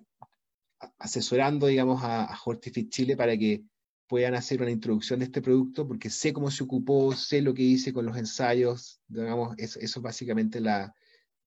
[0.98, 3.62] asesorando, digamos, a, a Hortifit Chile para que
[4.10, 7.62] puedan hacer una introducción de este producto, porque sé cómo se ocupó, sé lo que
[7.62, 10.92] hice con los ensayos, digamos, eso, es básicamente la,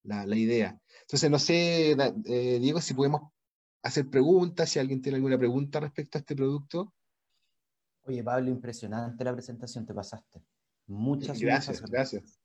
[0.04, 0.80] la, idea.
[1.01, 3.34] Entonces, no sé, eh, Diego, si podemos
[3.84, 6.93] hacer preguntas, si alguien tiene alguna pregunta respecto a este producto.
[8.06, 10.43] Oye, Pablo, impresionante la presentación, te pasaste.
[10.88, 11.82] Muchas gracias.
[11.82, 12.39] Gracias.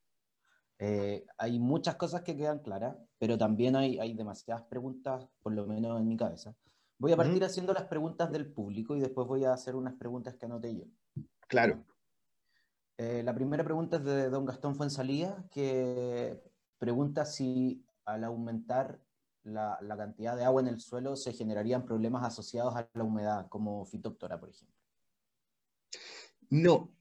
[0.79, 5.67] Eh, hay muchas cosas que quedan claras, pero también hay, hay demasiadas preguntas, por lo
[5.67, 6.55] menos en mi cabeza.
[6.99, 10.35] Voy a partir haciendo las preguntas del público y después voy a hacer unas preguntas
[10.37, 10.85] que anoté yo.
[11.49, 11.85] Claro.
[12.97, 16.41] Eh, la primera pregunta es de don Gastón Fuensalía, que
[16.79, 19.01] pregunta si al aumentar
[19.45, 23.49] la, la, cantidad de agua en el suelo se generarían problemas asociados a la humedad,
[23.49, 24.78] como fitóptora, por ejemplo.
[26.51, 26.95] No,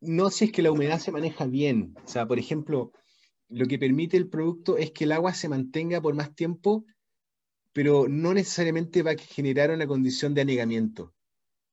[0.00, 1.94] no si es que la humedad se maneja bien.
[2.04, 2.92] O sea, por ejemplo,
[3.48, 6.84] lo que permite el producto es que el agua se mantenga por más tiempo
[7.72, 11.14] pero no necesariamente va a generar una condición de anegamiento.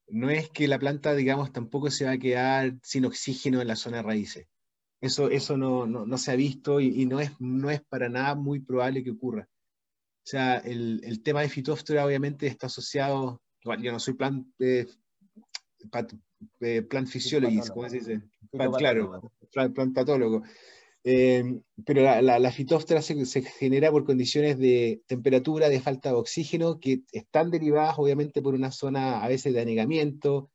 [0.07, 3.75] No es que la planta, digamos, tampoco se va a quedar sin oxígeno en la
[3.75, 4.47] zona de raíces.
[5.01, 8.59] Eso, eso no, no, se ha visto y, no, es, no es para nada muy
[8.59, 9.47] probable que ocurra.
[9.47, 14.87] O sea, el, tema de fitóftora obviamente está asociado, yo no soy plant, eh,
[16.61, 18.21] eh plant physiologist, ¿cómo se dice?
[18.77, 20.43] claro, plant patólogo.
[21.03, 26.79] Eh, pero la, la, fitóftora se, genera por condiciones de temperatura, de falta de oxígeno,
[26.79, 30.51] que están derivadas obviamente por una zona a veces de anegamiento,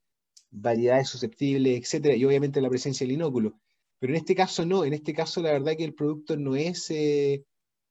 [0.51, 3.59] variedades susceptibles, etcétera, y obviamente la presencia del inóculo.
[3.99, 6.91] Pero en este caso no, en este caso la verdad que el producto no es,
[6.91, 7.45] eh,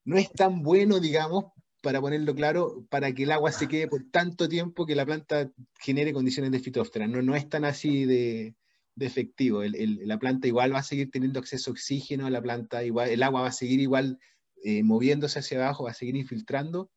[0.06, 1.46] no es tan bueno, digamos,
[1.84, 5.52] para ponerlo claro, para que el agua se quede por tanto tiempo que la planta
[5.82, 7.08] genere condiciones de fitóftora.
[7.08, 8.56] No, no es tan así de,
[8.98, 9.62] efectivo.
[9.66, 13.42] la planta igual va a seguir teniendo acceso a oxígeno, la planta igual, el agua
[13.42, 14.18] va a seguir igual
[14.64, 16.90] eh, moviéndose hacia abajo, va a seguir infiltrando,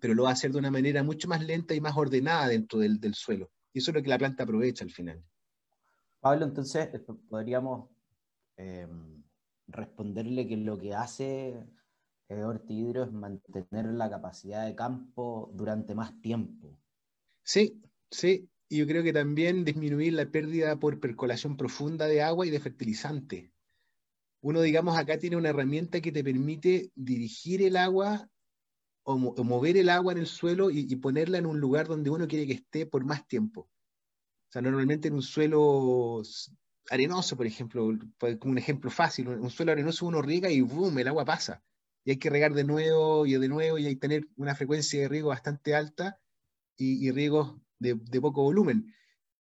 [0.00, 2.78] pero lo va a hacer de una manera mucho más lenta y más ordenada dentro
[2.78, 3.50] del, suelo.
[3.72, 5.20] Y eso es lo que la planta aprovecha al final.
[6.20, 7.90] Pablo, entonces eh, podríamos
[8.56, 8.86] eh,
[9.66, 11.66] responderle que lo que hace
[12.40, 16.78] Hortihidro es mantener la capacidad de campo durante más tiempo.
[17.42, 22.46] Sí, sí, y yo creo que también disminuir la pérdida por percolación profunda de agua
[22.46, 23.52] y de fertilizante.
[24.40, 28.28] Uno, digamos, acá tiene una herramienta que te permite dirigir el agua
[29.04, 32.46] o, mover el agua en el suelo y, ponerla en un lugar donde uno quiere
[32.46, 33.62] que esté por más tiempo.
[33.62, 36.22] O sea, normalmente en un suelo
[36.90, 37.90] arenoso, por ejemplo,
[38.38, 40.98] como un ejemplo fácil, un suelo arenoso uno riega y ¡boom!
[40.98, 41.62] el agua pasa.
[42.04, 45.00] Y hay que regar de nuevo y de nuevo y hay que tener una frecuencia
[45.00, 46.18] de riego bastante alta
[46.76, 48.94] y, y riegos de, poco volumen.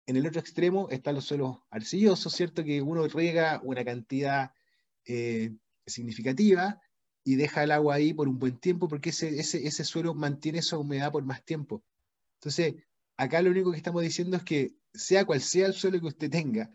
[0.07, 2.65] En el otro extremo están los suelos arcillosos, ¿cierto?
[2.65, 4.53] Que uno riega una cantidad
[5.05, 5.55] eh,
[5.87, 6.81] significativa
[7.25, 11.13] y deja el agua ahí por un buen tiempo porque ese, suelo mantiene esa humedad
[11.13, 11.85] por más tiempo.
[12.35, 12.75] Entonces,
[13.17, 16.31] acá lo único que estamos diciendo es que sea cual sea el suelo que usted
[16.31, 16.71] tenga,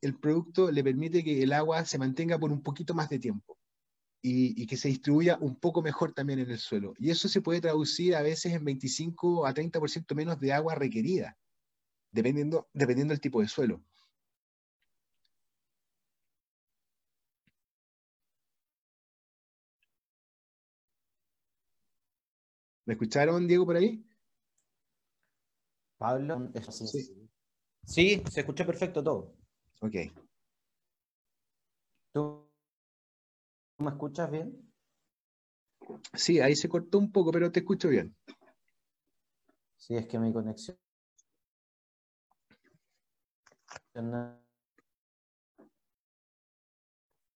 [0.00, 3.58] el producto le permite que el agua se mantenga por un poquito más de tiempo
[4.26, 6.94] y, que se distribuya un poco mejor también en el suelo.
[6.98, 11.36] Y eso se puede traducir a veces en 25 a 30% menos de agua requerida,
[12.10, 13.82] dependiendo, dependiendo del tipo de suelo.
[22.86, 24.02] ¿Me escucharon, Diego, por ahí?
[25.98, 27.28] Pablo, sí.
[27.84, 29.34] sí, se escucha perfecto todo.
[29.80, 29.96] Ok.
[32.12, 32.43] ¿Tú
[33.78, 34.72] me escuchas bien?
[36.14, 38.14] Sí, ahí se cortó un poco, pero te escucho bien.
[39.76, 40.76] Sí, es que mi conexión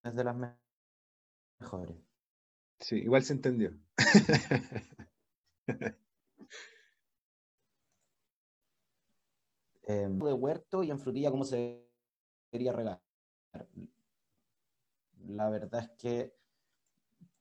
[0.03, 0.37] es de las
[1.61, 1.97] mejores.
[2.81, 3.73] Sí, igual se entendió.
[9.89, 11.89] Em, de huerto y en frutilla, ¿cómo se
[12.53, 13.01] quería regar?
[15.29, 16.35] La verdad es que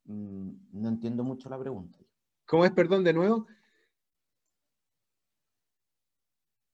[0.05, 1.97] mm, no entiendo mucho la pregunta.
[2.45, 3.47] ¿Cómo es, perdón, de nuevo?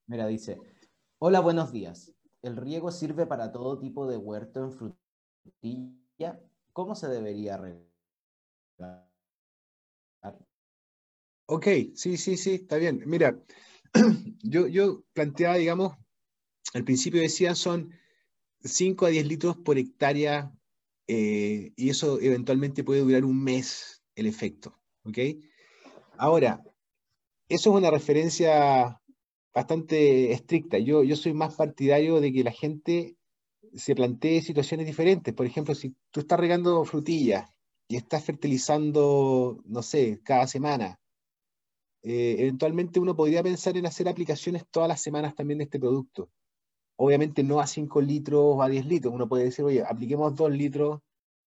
[0.08, 0.60] Mira, dice,
[1.20, 2.14] hola, buenos días.
[2.42, 6.40] ¿El riego sirve para todo tipo de huerto en frutilla?
[6.74, 9.08] ¿Cómo se debería regar?
[11.46, 13.04] Ok, sí, sí, sí, está bien.
[13.06, 13.40] Mira,
[14.44, 15.96] yo, yo planteaba, digamos,
[16.74, 17.94] al principio decía son
[18.64, 20.52] 5 a 10 litros por hectárea
[21.08, 24.80] eh, y eso eventualmente puede durar un mes el efecto.
[26.18, 26.64] Ahora,
[27.50, 29.00] eso es una referencia
[29.54, 30.78] bastante estricta.
[30.78, 33.18] Yo, yo soy más partidario de que la gente
[33.74, 35.34] se plantee situaciones diferentes.
[35.34, 37.50] Por ejemplo, si tú estás regando frutillas
[37.88, 41.00] y estás fertilizando, no sé, cada semana,
[42.04, 46.30] eh, eventualmente uno podría pensar en hacer aplicaciones todas las semanas también de este producto.
[47.06, 49.14] Obviamente no a 5 litros o a 10 litros.
[49.14, 51.02] Uno puede decir, oye, apliquemos 2 litros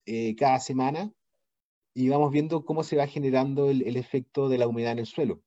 [0.05, 1.11] eh, cada semana
[1.95, 5.43] y vamos viendo cómo se va generando el, efecto de la humedad en el suelo.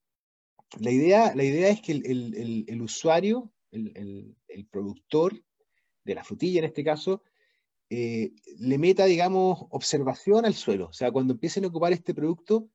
[0.80, 4.36] La idea, la idea es que el, usuario, el,
[4.72, 5.44] productor
[6.04, 7.22] de la frutilla en este caso,
[7.92, 10.88] eh, le meta, digamos, observación al suelo.
[10.88, 12.68] O sea, cuando empiecen a ocupar este producto,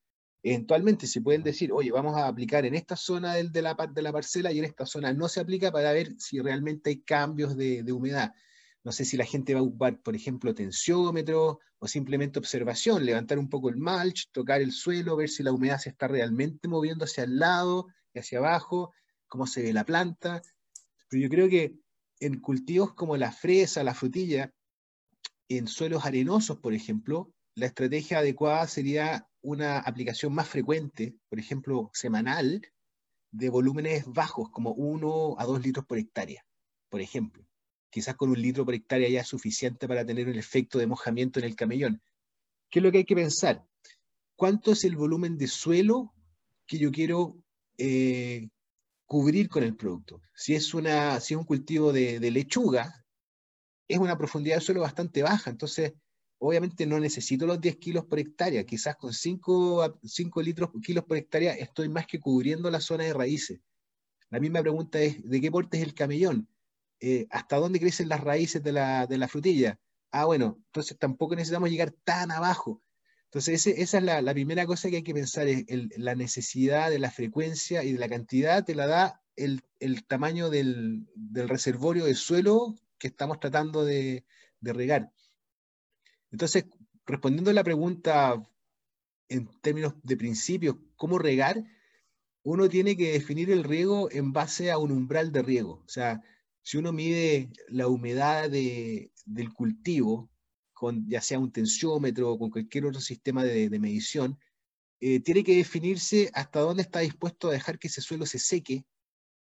[0.46, 4.12] Eventualmente se pueden decir, oye, vamos a aplicar en esta zona de, la, de la
[4.12, 7.82] parcela y en esta zona no se aplica para ver si realmente hay cambios de,
[7.90, 8.34] humedad.
[8.84, 13.38] No sé si la gente va a ocupar, por ejemplo, tensiómetro o simplemente observación, levantar
[13.38, 17.06] un poco el mulch, tocar el suelo, ver si la humedad se está realmente moviendo
[17.06, 18.92] hacia el lado y hacia abajo,
[19.26, 20.42] cómo se ve la planta.
[21.08, 21.78] Pero yo creo que
[22.20, 24.52] en cultivos como la fresa, la frutilla,
[25.48, 31.90] en suelos arenosos, por ejemplo, la estrategia adecuada sería una aplicación más frecuente, por ejemplo,
[31.92, 32.66] semanal,
[33.30, 36.46] de volúmenes bajos, como 1 a 2 litros por hectárea,
[36.88, 37.46] por ejemplo.
[37.90, 41.40] Quizás con un litro por hectárea ya es suficiente para tener un efecto de mojamiento
[41.40, 42.02] en el camellón.
[42.70, 43.62] ¿Qué es lo que hay que pensar?
[44.34, 46.14] ¿Cuánto es el volumen de suelo
[46.66, 47.36] que yo quiero
[47.76, 48.48] eh,
[49.04, 50.22] cubrir con el producto?
[50.34, 53.04] Si es, una, si es un cultivo de, de lechuga,
[53.88, 55.92] es una profundidad de suelo bastante baja, entonces
[56.46, 61.16] obviamente no necesito los 10 kilos por hectárea, quizás con 5, 5 litros, kilos por
[61.16, 63.60] hectárea estoy más que cubriendo la zona de raíces.
[64.28, 66.46] La misma pregunta es, ¿de qué porte es el camellón?
[67.00, 69.80] Eh, ¿Hasta dónde crecen las raíces de la, de la, frutilla?
[70.10, 72.82] Ah, bueno, entonces tampoco necesitamos llegar tan abajo.
[73.24, 75.64] Entonces esa es la, primera cosa que hay que pensar, es
[75.96, 79.62] la necesidad de la frecuencia y de la cantidad te la da el,
[80.06, 84.24] tamaño del, reservorio de suelo que estamos tratando de,
[84.60, 85.10] de regar.
[86.34, 86.64] Entonces,
[87.06, 88.42] respondiendo a la pregunta
[89.28, 91.62] en términos de principios, ¿cómo regar?
[92.42, 95.84] Uno tiene que definir el riego en base a un umbral de riego.
[95.86, 96.20] O sea,
[96.60, 100.28] si uno mide la humedad del cultivo,
[100.72, 104.36] con ya sea un tensiómetro o con cualquier otro sistema de, medición,
[104.98, 108.84] eh, tiene que definirse hasta dónde está dispuesto a dejar que ese suelo se seque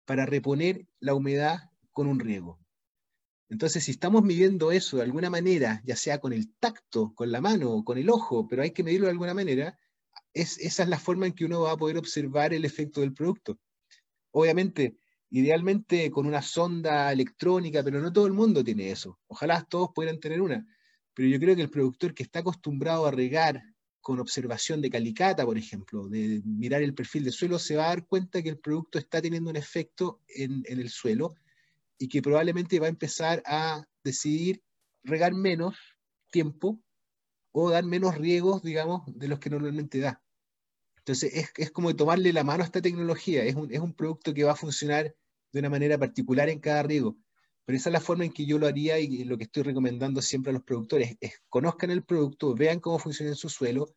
[0.05, 2.59] para reponer la humedad con un riego.
[3.49, 7.41] Entonces, si estamos midiendo eso de alguna manera, ya sea con el tacto, con la
[7.41, 9.77] mano con el ojo, pero hay que medirlo de alguna manera,
[10.33, 13.13] es, esa es la forma en que uno va a poder observar el efecto del
[13.13, 13.59] producto.
[14.31, 14.97] Obviamente,
[15.29, 19.19] idealmente con una sonda electrónica, pero no todo el mundo tiene eso.
[19.27, 20.65] Ojalá todos pudieran tener una.
[21.13, 23.61] Pero yo creo que el productor que está acostumbrado a regar
[24.01, 27.89] con observación de calicata, por ejemplo, de mirar el perfil de suelo, se va a
[27.89, 31.35] dar cuenta que el producto está teniendo un efecto en el suelo
[31.97, 34.63] y que probablemente va a empezar a decidir
[35.03, 35.77] regar menos
[36.31, 36.81] tiempo
[37.51, 40.21] o dar menos riegos, digamos, de los que normalmente da.
[40.97, 43.43] Entonces, es, es como tomarle la mano a esta tecnología.
[43.43, 45.15] Es un, es un producto que va a funcionar
[45.53, 47.17] de una manera particular en cada riego.
[47.65, 50.21] Pero esa es la forma en que yo lo haría y lo que estoy recomendando
[50.21, 53.95] siempre a los productores es conozcan el producto, vean cómo funciona en su suelo.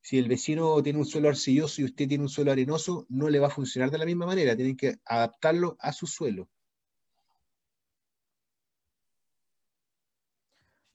[0.00, 3.40] Si el vecino tiene un suelo arcilloso y usted tiene un suelo arenoso, no le
[3.40, 4.54] va a funcionar de la misma manera.
[4.54, 6.48] Tienen que adaptarlo a su suelo.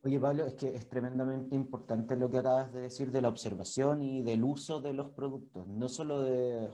[0.02, 4.02] Oye, Pablo, es que es tremendamente importante lo que acabas de decir de la observación
[4.02, 6.72] y del uso de los productos, no solo de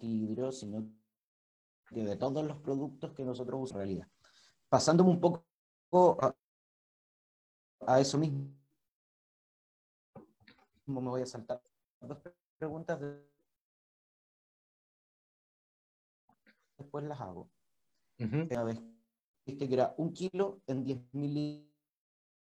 [0.00, 0.88] hidro, sino
[1.90, 4.08] de todos los productos que nosotros usamos en realidad.
[4.68, 5.44] Pasándome un poco
[7.84, 8.48] a, eso mismo,
[10.86, 11.60] me voy a saltar
[12.00, 12.18] dos
[12.58, 13.00] preguntas,
[16.78, 17.50] después las hago.
[18.20, 18.80] Una vez
[19.44, 21.66] que era un kilo en 10.000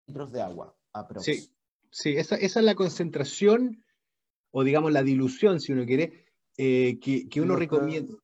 [0.07, 0.77] litros de agua.
[1.19, 1.51] Sí,
[1.91, 3.85] sí esa, esa, es la concentración
[4.53, 6.27] o digamos la dilución, si uno quiere,
[6.57, 8.15] eh, que, que, uno recomienda.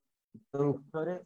[0.51, 1.23] Productores.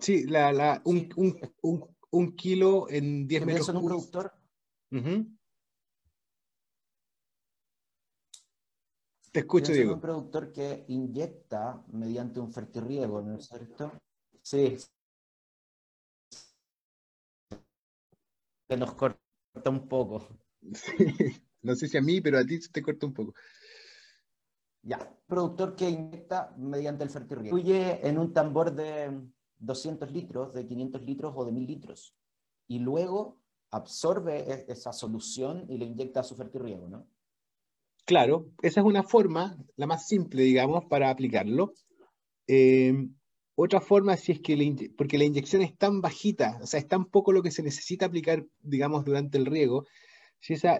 [0.00, 3.68] Sí, la, la, un, Un, un, un, kilo en 10 metros.
[3.68, 4.32] un productor?
[9.36, 9.92] Te escucho, Diego.
[9.92, 13.92] un productor que inyecta mediante un fertirriego, ¿no es cierto?
[14.40, 14.78] Sí.
[18.66, 19.20] Se nos corta
[19.66, 20.26] un poco.
[21.60, 23.34] No sé si a mí, pero a ti se te corta un poco.
[24.82, 27.58] Ya, productor que inyecta mediante el fertirriego.
[27.58, 29.20] Incluye en un tambor de
[29.58, 32.16] 200 litros, de 500 litros o de 1000 litros.
[32.68, 37.06] Y luego absorbe e-, esa solución y le inyecta a su fertirriego, ¿no?
[38.06, 41.74] Claro, esa es una forma, la más simple, digamos, para aplicarlo.
[42.46, 42.94] Eh,
[43.56, 47.06] otra forma, si es que, porque la inyección es tan bajita, o sea, es tan
[47.06, 49.86] poco lo que se necesita aplicar, digamos, durante el riego,
[50.38, 50.78] si, ese,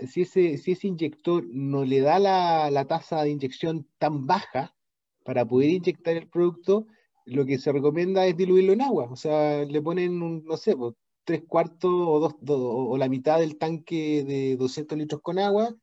[0.59, 4.77] si ese inyector no le da la, tasa de inyección tan baja
[5.25, 6.87] para poder inyectar el producto,
[7.25, 9.09] lo que se recomienda es diluirlo en agua.
[9.11, 14.23] O sea, le ponen, un, no sé, pues, tres cuartos o la mitad del tanque
[14.25, 15.75] de 200 litros con agua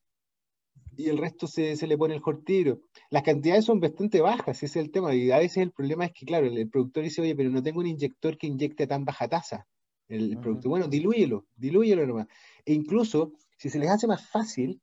[0.98, 2.80] y el resto se, se le pone el jortiro.
[3.10, 5.14] Las cantidades son bastante bajas, ese es el tema.
[5.14, 7.80] Y a veces el problema es que, claro, el, productor dice, oye, pero no tengo
[7.80, 9.68] un inyector que inyecte a tan baja tasa.
[10.08, 12.28] El, producto, bueno, dilúyelo, dilúyelo nomás.
[12.66, 14.80] E incluso, si se les hace más fácil,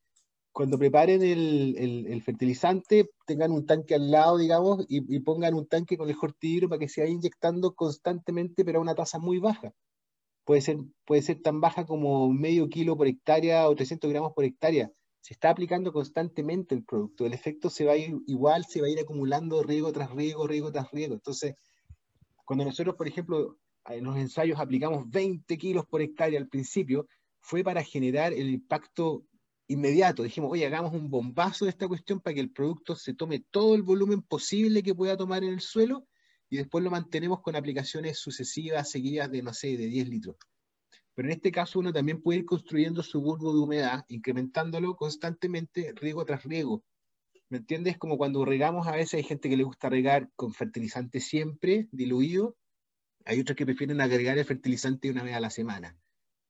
[0.52, 5.96] cuando preparen el, el, fertilizante, tengan un tanque al lado, digamos, y, pongan un tanque
[5.96, 9.72] con el jortidiro para que se vaya inyectando constantemente, pero a una tasa muy baja.
[10.44, 14.44] Puede ser, puede ser tan baja como medio kilo por hectárea o 300 gramos por
[14.44, 14.90] hectárea.
[15.20, 17.26] Se está aplicando constantemente el producto.
[17.26, 20.46] El efecto se va a ir igual, se va a ir acumulando riego tras riego,
[20.46, 21.14] riego tras riego.
[21.14, 21.54] Entonces,
[22.44, 27.06] cuando nosotros, por ejemplo, en los ensayos aplicamos 20 kilos por hectárea al principio,
[27.40, 29.24] fue para generar el impacto
[29.68, 30.22] inmediato.
[30.22, 33.74] Dijimos, oye, hagamos un bombazo de esta cuestión para que el producto se tome todo
[33.74, 36.06] el volumen posible que pueda tomar en el suelo
[36.48, 40.36] y después lo mantenemos con aplicaciones sucesivas, seguidas de, no sé, de 10 litros.
[41.20, 45.92] Pero en este caso uno también puede ir construyendo su bulbo de humedad, incrementándolo constantemente,
[45.94, 46.82] riego tras riego.
[47.50, 47.98] ¿Me entiendes?
[47.98, 52.56] Como cuando regamos, a veces hay gente que le gusta regar con fertilizante siempre, diluido.
[53.26, 55.94] Hay otros que prefieren agregar el fertilizante una vez a la semana.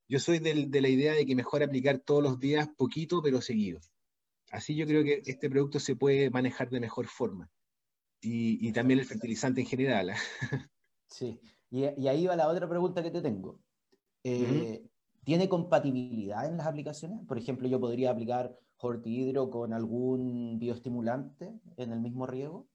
[0.09, 3.81] Yo soy de la idea de que mejor aplicar todos los días poquito, pero seguido.
[4.53, 7.51] Así yo creo que este producto se puede manejar de mejor forma.
[8.21, 10.11] Y, también el fertilizante en general.
[10.11, 10.15] ¿eh?
[11.09, 11.41] Sí,
[11.71, 13.59] y, ahí va la otra pregunta que te tengo.
[14.25, 14.83] Eh,
[15.25, 17.21] ¿Tiene compatibilidad en las aplicaciones?
[17.27, 22.67] Por ejemplo, yo podría aplicar hortihidro con algún bioestimulante en el mismo riego.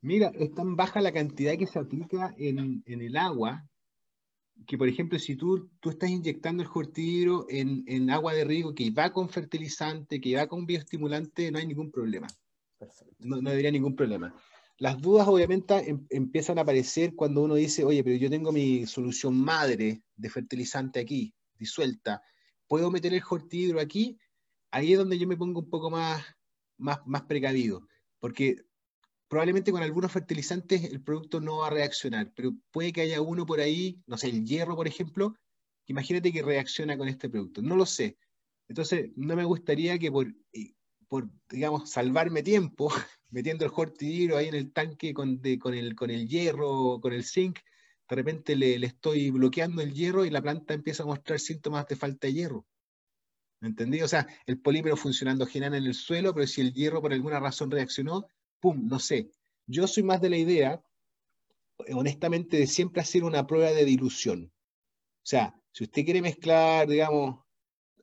[0.00, 3.66] Mira, es tan baja la cantidad que se aplica en, en el agua
[4.66, 8.74] que, por ejemplo, si tú, tú estás inyectando el jortidro en, en, agua de riego
[8.74, 12.26] que va con fertilizante, que va con bioestimulante, no hay ningún problema.
[13.18, 14.34] No, no debería ningún problema.
[14.78, 18.86] Las dudas obviamente em, empiezan a aparecer cuando uno dice, oye, pero yo tengo mi
[18.86, 22.22] solución madre de fertilizante aquí, disuelta,
[22.66, 24.18] ¿puedo meter el jortidro aquí?
[24.70, 26.24] Ahí es donde yo me pongo un poco más,
[26.76, 28.66] más, más precavido, porque
[29.28, 33.46] probablemente con algunos fertilizantes el producto no va a reaccionar, pero puede que haya uno
[33.46, 35.34] por ahí, no sé, el hierro, por ejemplo,
[35.86, 37.62] imagínate que reacciona con este producto.
[37.62, 38.18] No lo sé.
[38.68, 40.74] Entonces, no me gustaría que por, eh,
[41.08, 42.90] por digamos, salvarme tiempo,
[43.30, 47.24] metiendo el hortidiro ahí en el tanque con, con, el, con el hierro, con el
[47.24, 47.58] zinc,
[48.08, 51.86] de repente le, le, estoy bloqueando el hierro y la planta empieza a mostrar síntomas
[51.88, 52.66] de falta de hierro.
[53.60, 54.02] ¿Me entendí?
[54.02, 57.40] O sea, el polímero funcionando genial en el suelo, pero si el hierro por alguna
[57.40, 58.28] razón reaccionó,
[58.60, 58.86] ¡pum!
[58.86, 59.30] No sé.
[59.66, 60.82] Yo soy más de la idea,
[61.92, 64.52] honestamente, de siempre hacer una prueba de dilución.
[65.24, 67.44] O sea, si usted quiere mezclar, digamos,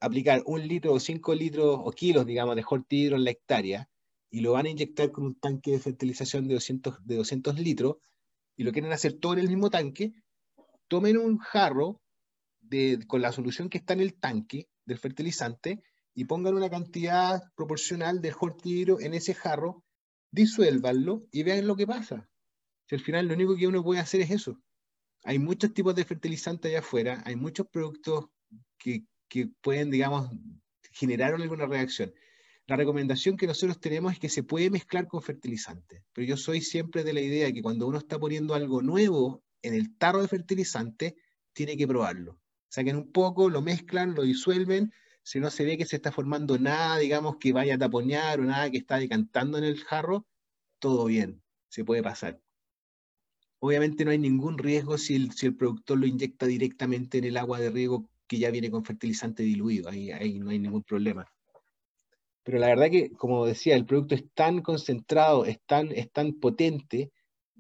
[0.01, 3.89] aplicar un litro o cinco litros o kilos, digamos, de hortihidro en la hectárea
[4.33, 7.97] y lo van a inyectar con un tanque de fertilización de 200, de 200 litros
[8.57, 10.11] y lo quieren hacer todo en el mismo tanque,
[10.87, 12.01] tomen un jarro
[12.59, 15.83] de, con la solución que está en el tanque del fertilizante
[16.15, 19.83] y pongan una cantidad proporcional de hortihidro en ese jarro
[20.31, 22.27] disuélvanlo y vean lo que pasa.
[22.89, 24.59] Si al final lo único que uno puede hacer es eso.
[25.25, 28.25] Hay muchos tipos de fertilizantes allá afuera, hay muchos productos
[28.79, 30.31] que, que pueden, digamos,
[30.91, 32.11] generar alguna reacción.
[32.65, 36.61] La recomendación que nosotros tenemos es que se puede mezclar con fertilizantes, pero yo soy
[36.61, 40.21] siempre de la idea de que cuando uno está poniendo algo nuevo en el tarro
[40.21, 41.15] de fertilizante,
[41.51, 42.39] tiene que probarlo.
[42.69, 44.91] Saquen un poco, lo mezclan, lo disuelven
[45.23, 48.43] si no se ve que se está formando nada, digamos, que vaya a taponear o
[48.43, 50.27] nada que está decantando en el jarro,
[50.79, 52.41] todo bien, se puede pasar.
[53.59, 57.37] Obviamente no hay ningún riesgo si el, si el productor lo inyecta directamente en el
[57.37, 61.25] agua de riego que ya viene con fertilizante diluido, ahí, ahí no hay ningún problema.
[62.43, 66.33] Pero la verdad que, como decía, el producto es tan concentrado, es tan, es tan
[66.33, 67.11] potente,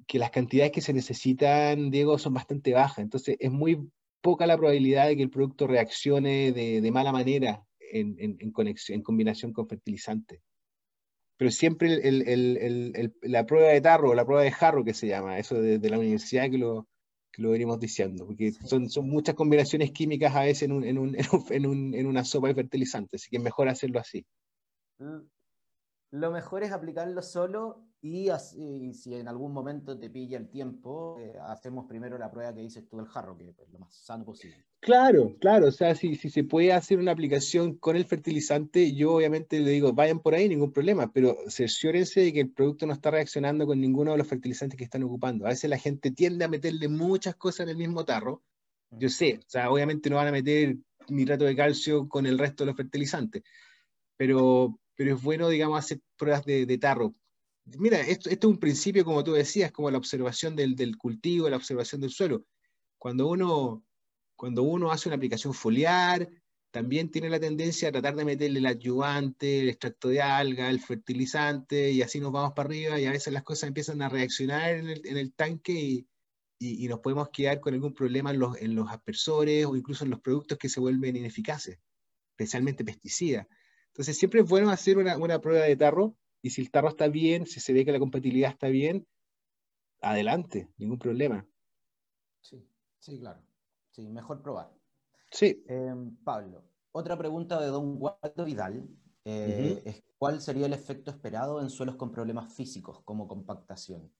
[0.07, 2.99] que las cantidades que se necesitan, Diego, son bastante bajas.
[2.99, 3.89] Entonces es muy
[4.21, 9.03] poca la probabilidad de que el producto reaccione de, mala manera en, en, conexión, en
[9.03, 10.41] combinación con fertilizante.
[11.37, 11.99] Pero siempre
[13.21, 15.99] la prueba de tarro o la prueba de jarro que se llama, eso de, la
[15.99, 16.87] universidad que lo,
[17.31, 20.85] que lo venimos diciendo, porque son, son muchas combinaciones químicas a veces en, un,
[21.49, 24.25] en, un, en, una sopa de fertilizante, así que es mejor hacerlo así.
[24.99, 28.29] Lo mejor es aplicarlo solo y,
[28.93, 32.85] si en algún momento te pilla el tiempo, eh, hacemos primero la prueba que dices
[32.89, 34.57] tú del jarro, que es lo más sano posible.
[34.81, 39.13] Claro, claro, o sea, si, si se puede hacer una aplicación con el fertilizante, yo
[39.13, 42.91] obviamente le digo, vayan por ahí, ningún problema, pero cerciórense de que el producto no
[42.91, 45.45] está reaccionando con ninguno de los fertilizantes que están ocupando.
[45.45, 48.43] A veces la gente tiende a meterle muchas cosas en el mismo tarro.
[48.91, 50.75] Yo sé, o sea, obviamente no van a meter
[51.07, 53.43] nitrato de calcio con el resto de los fertilizantes.
[54.17, 57.15] Pero, pero es bueno, digamos, hacer pruebas de, de tarro.
[57.65, 62.01] Mira, esto, es un principio, como tú decías, como la observación del, cultivo, la observación
[62.01, 62.45] del suelo.
[62.97, 63.85] Cuando uno,
[64.35, 66.29] cuando uno hace una aplicación foliar,
[66.71, 70.81] también tiene la tendencia a tratar de meterle el adyuvante, el extracto de alga, el
[70.81, 74.75] fertilizante, y así nos vamos para arriba, y a veces las cosas empiezan a reaccionar
[74.75, 76.07] en el, en el tanque y,
[76.59, 80.03] y, y, nos podemos quedar con algún problema en los, en los aspersores o incluso
[80.03, 81.79] en los productos que se vuelven ineficaces,
[82.31, 83.47] especialmente pesticidas.
[83.93, 87.07] Entonces siempre es bueno hacer una, una prueba de tarro, y si el tarro está
[87.07, 89.05] bien, si se ve que la compatibilidad está bien,
[90.01, 91.47] adelante, ningún problema.
[92.41, 92.67] Sí,
[92.99, 93.39] sí, claro.
[93.91, 94.73] Sí, mejor probar.
[95.29, 95.63] Sí.
[95.67, 98.87] Eh, Pablo, otra pregunta de don Waldo Vidal
[99.25, 99.89] eh, uh -huh.
[99.89, 104.11] es ¿cuál sería el efecto esperado en suelos con problemas físicos como compactación?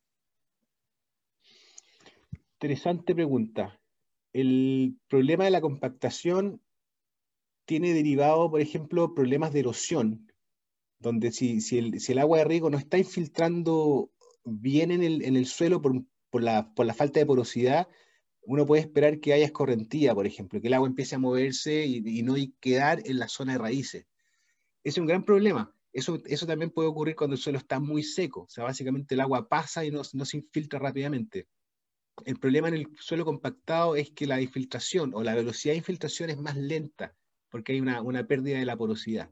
[2.54, 3.80] Interesante pregunta.
[4.32, 6.62] El problema de la compactación
[7.66, 10.32] tiene derivado, por ejemplo, problemas de erosión,
[11.00, 14.12] donde si, si, el, si el, agua de riego no está infiltrando
[14.44, 17.88] bien en el, en el suelo por, por, la, por la falta de porosidad,
[18.46, 22.24] uno puede esperar que haya escorrentía, por ejemplo, que el agua empiece a moverse y,
[22.24, 24.06] no quedar en la zona de raíces.
[24.84, 25.74] Es un gran problema.
[25.94, 28.42] Eso, eso también puede ocurrir cuando el suelo está muy seco.
[28.42, 31.48] O sea, básicamente el agua pasa y no, no se infiltra rápidamente.
[32.26, 36.30] El problema en el suelo compactado es que la infiltración o la velocidad de infiltración
[36.30, 37.16] es más lenta
[37.54, 39.30] porque hay una, una pérdida de la porosidad.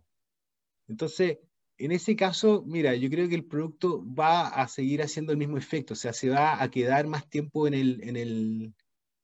[0.87, 1.39] Entonces,
[1.79, 5.57] en ese caso, mira, yo creo que el producto va a seguir haciendo el mismo
[5.57, 8.75] efecto, o sea, se va a quedar más tiempo en el, en el,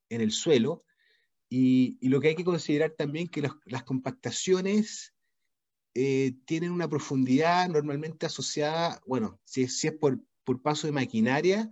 [0.10, 0.84] en el suelo.
[1.48, 5.14] Y, y, lo que hay que considerar también que los, las compactaciones
[5.94, 11.72] eh, tienen una profundidad normalmente asociada, bueno, si, si es por, por, paso de maquinaria,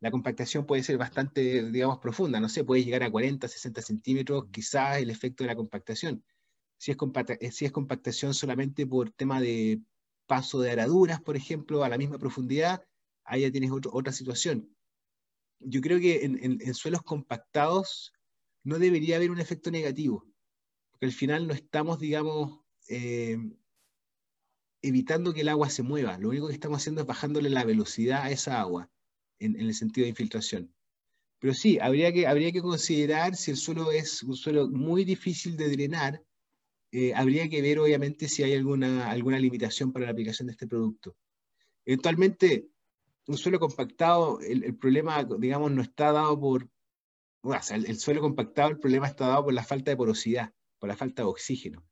[0.00, 4.46] la compactación puede ser bastante, digamos, profunda, no sé, puede llegar a 40, 60 centímetros,
[4.50, 6.24] quizás el efecto de la compactación.
[6.84, 9.80] Si es, compacta, si es compactación solamente por tema de
[10.26, 12.84] paso de araduras, por ejemplo, a la misma profundidad,
[13.24, 14.74] ahí ya tienes otro, otra situación
[15.64, 18.12] yo creo que en, en, en, suelos compactados
[18.62, 20.26] no debería haber un efecto negativo,
[20.90, 23.38] porque al final no estamos, digamos, eh,
[24.82, 28.22] evitando que el agua se mueva, lo único que estamos haciendo es bajándole la velocidad
[28.22, 28.90] a esa agua,
[29.38, 30.74] en, en el sentido de infiltración.
[31.38, 35.56] Pero sí, habría que, habría que considerar si el suelo es un suelo muy difícil
[35.56, 36.22] de drenar,
[36.96, 40.68] eh, habría que ver obviamente si hay alguna, alguna limitación para la aplicación de este
[40.68, 41.16] producto.
[41.84, 42.68] Eventualmente,
[43.26, 46.70] un suelo compactado, el, problema, digamos, no está dado por,
[47.42, 50.88] o el, el, suelo compactado, el problema está dado por la falta de porosidad, por
[50.88, 51.84] la falta de oxígeno.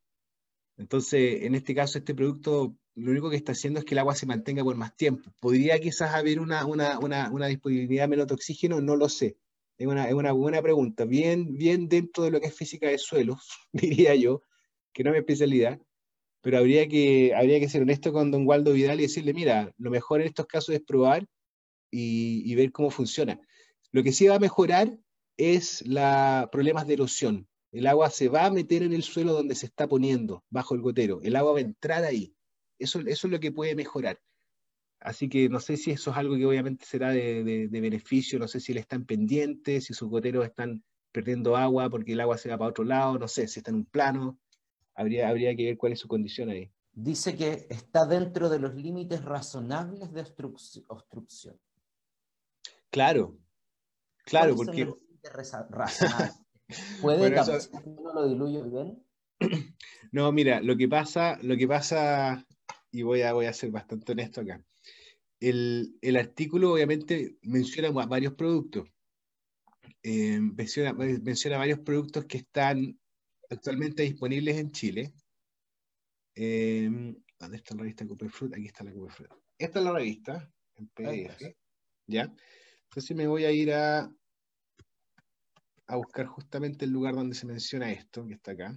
[0.76, 4.14] Entonces, en este caso, este producto lo único que está haciendo es que el agua
[4.14, 5.32] se mantenga por más tiempo.
[5.40, 8.80] ¿Podría quizás haber una, una, una, una disponibilidad menos de oxígeno?
[8.80, 9.36] No lo sé.
[9.78, 11.06] Es una, es una buena pregunta.
[11.06, 13.36] Bien, bien dentro de lo que es física de suelo,
[13.72, 14.44] diría yo,
[14.92, 15.80] que no es mi especialidad,
[16.42, 19.90] pero habría que, habría que ser honesto con don Waldo Vidal y decirle, mira, lo
[19.90, 21.26] mejor en estos casos es probar
[21.90, 23.38] y, ver cómo funciona.
[23.92, 24.98] Lo que sí va a mejorar
[25.36, 27.46] es la problemas de erosión.
[27.70, 30.82] El agua se va a meter en el suelo donde se está poniendo, bajo el
[30.82, 31.20] gotero.
[31.22, 32.34] El agua va a entrar ahí.
[32.78, 34.20] Eso, es lo que puede mejorar.
[35.00, 38.38] Así que no sé si eso es algo que obviamente será de, de, de beneficio,
[38.38, 40.82] no sé si le están pendientes, si sus goteros están
[41.12, 43.78] perdiendo agua porque el agua se va para otro lado, no sé, si está en
[43.78, 44.38] un plano,
[44.94, 46.70] habría, habría que ver cuál es su condición ahí.
[46.92, 50.20] Dice que está dentro de los límites razonables de
[50.88, 51.58] obstrucción.
[52.90, 53.38] Claro,
[54.24, 54.92] claro, porque...
[57.00, 57.70] ¿Puede bueno, eso...
[57.84, 59.02] uno lo diluye bien?
[60.12, 62.46] No, mira, lo que pasa, lo que pasa,
[62.90, 64.62] y voy a, voy a ser bastante honesto acá.
[65.40, 68.90] El, el artículo obviamente menciona varios productos.
[70.02, 73.00] Eh, menciona, menciona varios productos que están
[73.52, 75.12] actualmente disponibles en Chile.
[76.34, 76.88] Eh,
[77.38, 78.54] ¿Dónde está la revista Fruit?
[78.54, 79.30] Aquí está la Fruit.
[79.58, 81.56] Esta es la revista, en PDF.
[82.06, 82.32] ¿Ya?
[82.84, 84.10] Entonces me voy a ir a,
[85.86, 88.76] a buscar justamente el lugar donde se menciona esto, que está acá.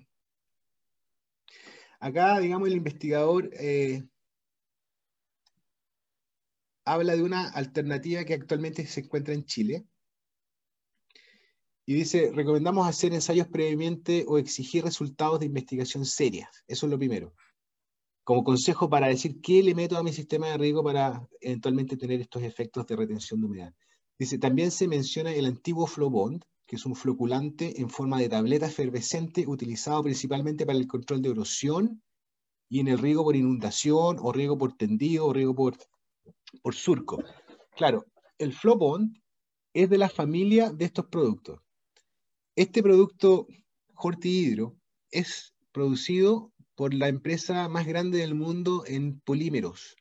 [2.00, 4.04] Acá, digamos, el investigador eh,
[6.86, 9.86] habla de una alternativa que actualmente se encuentra en Chile,
[11.86, 16.64] y dice, recomendamos hacer ensayos previamente o exigir resultados de investigación serias.
[16.68, 17.34] Eso es lo primero.
[18.24, 22.22] Como consejo para decir qué le meto a mi sistema de riego para eventualmente tener
[22.22, 23.74] estos efectos de retención de humedad.
[24.18, 28.66] Dice, también se menciona el antiguo Flowbond, que es un floculante en forma de tableta
[28.66, 32.02] efervescente utilizado principalmente para el control de erosión
[32.68, 35.78] y en el riego por inundación o riego por tendido o riego por,
[36.64, 37.24] por surco.
[37.76, 38.06] Claro,
[38.40, 39.16] el Flowbond
[39.72, 41.60] es de la familia de estos productos.
[42.56, 43.48] Este producto
[43.96, 44.78] Horti Hidro
[45.12, 49.98] es producido por la empresa más grande del mundo en polímeros.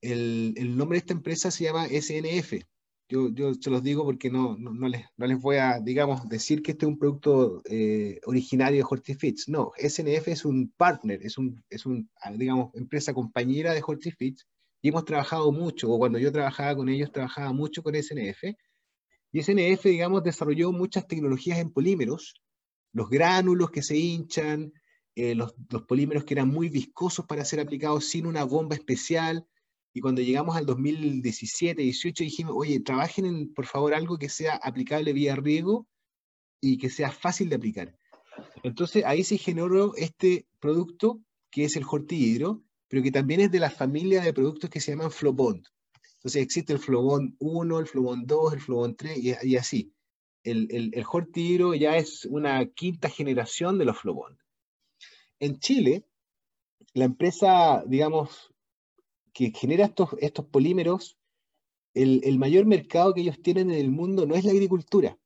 [0.00, 2.62] El, el nombre de esta empresa se llama SNF.
[3.08, 6.28] Yo, yo se los digo porque no, no, no, les, no les voy a, digamos,
[6.28, 9.48] decir que este es un producto eh, originario de Hortifits.
[9.48, 14.46] No, SNF es un partner, es un, es un, digamos, empresa compañera de Hortifits
[14.82, 18.54] y hemos trabajado mucho, o cuando yo trabajaba con ellos, trabajaba mucho con SNF.
[19.36, 22.40] Y SNF, digamos, desarrolló muchas tecnologías en polímeros,
[22.94, 24.72] los gránulos que se hinchan,
[25.14, 25.52] eh, los,
[25.86, 29.46] polímeros que eran muy viscosos para ser aplicados sin una bomba especial.
[29.92, 34.54] Y cuando llegamos al 2017, 18, dijimos, oye, trabajen en, por favor, algo que sea
[34.54, 35.86] aplicable vía riego
[36.58, 37.94] y que sea fácil de aplicar.
[38.62, 41.20] Entonces ahí se generó este producto
[41.50, 44.92] que es el Hortihidro, pero que también es de la familia de productos que se
[44.92, 45.66] llaman Flowbond.
[46.26, 49.94] Entonces existe el Flowbond 1, el Flowbond 2, el Flowbond 3 y, así.
[50.42, 54.36] El, el, el ya es una quinta generación de los Flowbond.
[55.38, 56.04] En Chile,
[56.94, 58.52] la empresa, digamos,
[59.32, 61.16] que genera estos, estos polímeros,
[61.94, 65.16] el, el, mayor mercado que ellos tienen en el mundo no es la agricultura,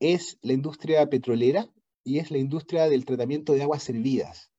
[0.00, 1.70] es la industria petrolera
[2.04, 4.50] y es la industria del tratamiento de aguas servidas.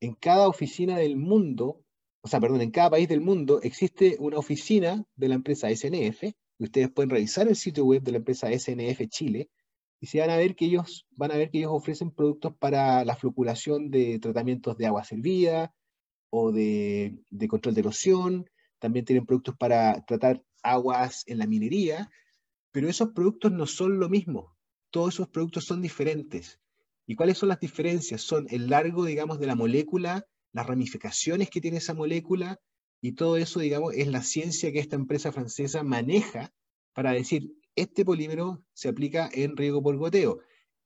[0.00, 1.81] En cada oficina del mundo,
[2.22, 6.32] o sea, perdón, en cada país del mundo existe una oficina de la empresa SNF,
[6.58, 9.50] ustedes pueden revisar el sitio web de la empresa SNF Chile,
[10.00, 13.04] y se van a ver que ellos van a ver que ellos ofrecen productos para
[13.04, 15.74] la floculación de tratamientos de agua servida
[16.30, 22.10] o de, de, control de erosión, también tienen productos para tratar aguas en la minería,
[22.70, 24.56] pero esos productos no son lo mismo,
[24.90, 26.60] todos esos productos son diferentes.
[27.06, 28.22] ¿Y cuáles son las diferencias?
[28.22, 32.60] Son el largo, digamos, de la molécula, las ramificaciones que tiene esa molécula,
[33.00, 36.52] y todo eso, digamos, es la ciencia que esta empresa francesa maneja
[36.92, 40.38] para decir, este polímero se aplica en riego por goteo.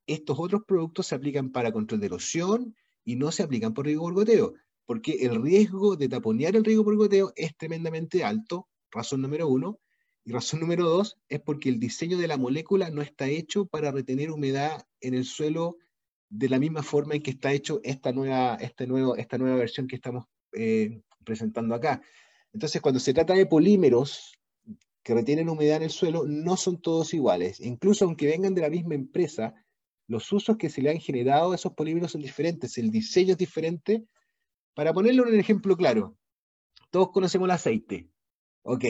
[0.06, 4.04] Estos otros productos se aplican para control de erosión y no se aplican por riego
[4.04, 4.54] por goteo,
[4.86, 9.80] porque el riesgo de taponear el riego por goteo es tremendamente alto, razón número uno.
[10.24, 13.92] Y razón número dos es porque el diseño de la molécula no está hecho para
[13.92, 15.76] retener humedad en el suelo
[16.28, 19.86] de la misma forma en que está hecho esta nueva, este nuevo, esta nueva versión
[19.86, 22.02] que estamos eh, presentando acá.
[22.52, 24.36] Entonces, cuando se trata de polímeros
[25.02, 27.60] que retienen humedad en el suelo no son todos iguales.
[27.60, 29.54] Incluso aunque vengan de la misma empresa,
[30.08, 33.38] los usos que se le han generado a esos polímeros son diferentes, el diseño es
[33.38, 34.04] diferente.
[34.74, 36.16] Para ponerlo en un ejemplo claro,
[36.90, 38.10] todos conocemos el aceite.
[38.62, 38.84] Ok,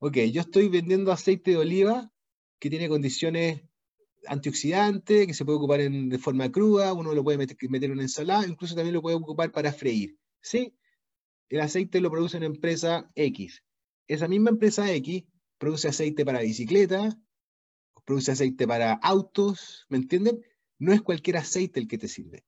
[0.00, 2.10] ok, yo estoy vendiendo aceite de oliva
[2.58, 3.62] que tiene condiciones
[4.28, 7.92] antioxidantes, que se puede ocupar en, de forma cruda, uno lo puede meter, meter en
[7.92, 10.16] una ensalada, incluso también lo puede ocupar para freír.
[10.40, 10.74] ¿Sí?
[11.48, 13.62] El aceite lo produce una empresa X.
[14.08, 15.24] Esa misma empresa X
[15.58, 17.16] produce aceite para bicicleta,
[18.04, 20.40] produce aceite para autos, ¿me entienden?
[20.78, 22.44] No es cualquier aceite el que te sirve.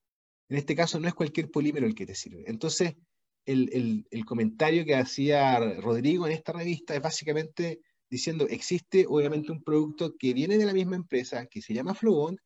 [0.48, 2.44] En este caso no es cualquier polímero el que te sirve.
[2.46, 2.96] Entonces,
[3.44, 7.80] el, el, el comentario que hacía Rodrigo en esta revista es básicamente
[8.10, 12.38] diciendo, existe obviamente un producto que viene de la misma empresa, que se llama Flowbond,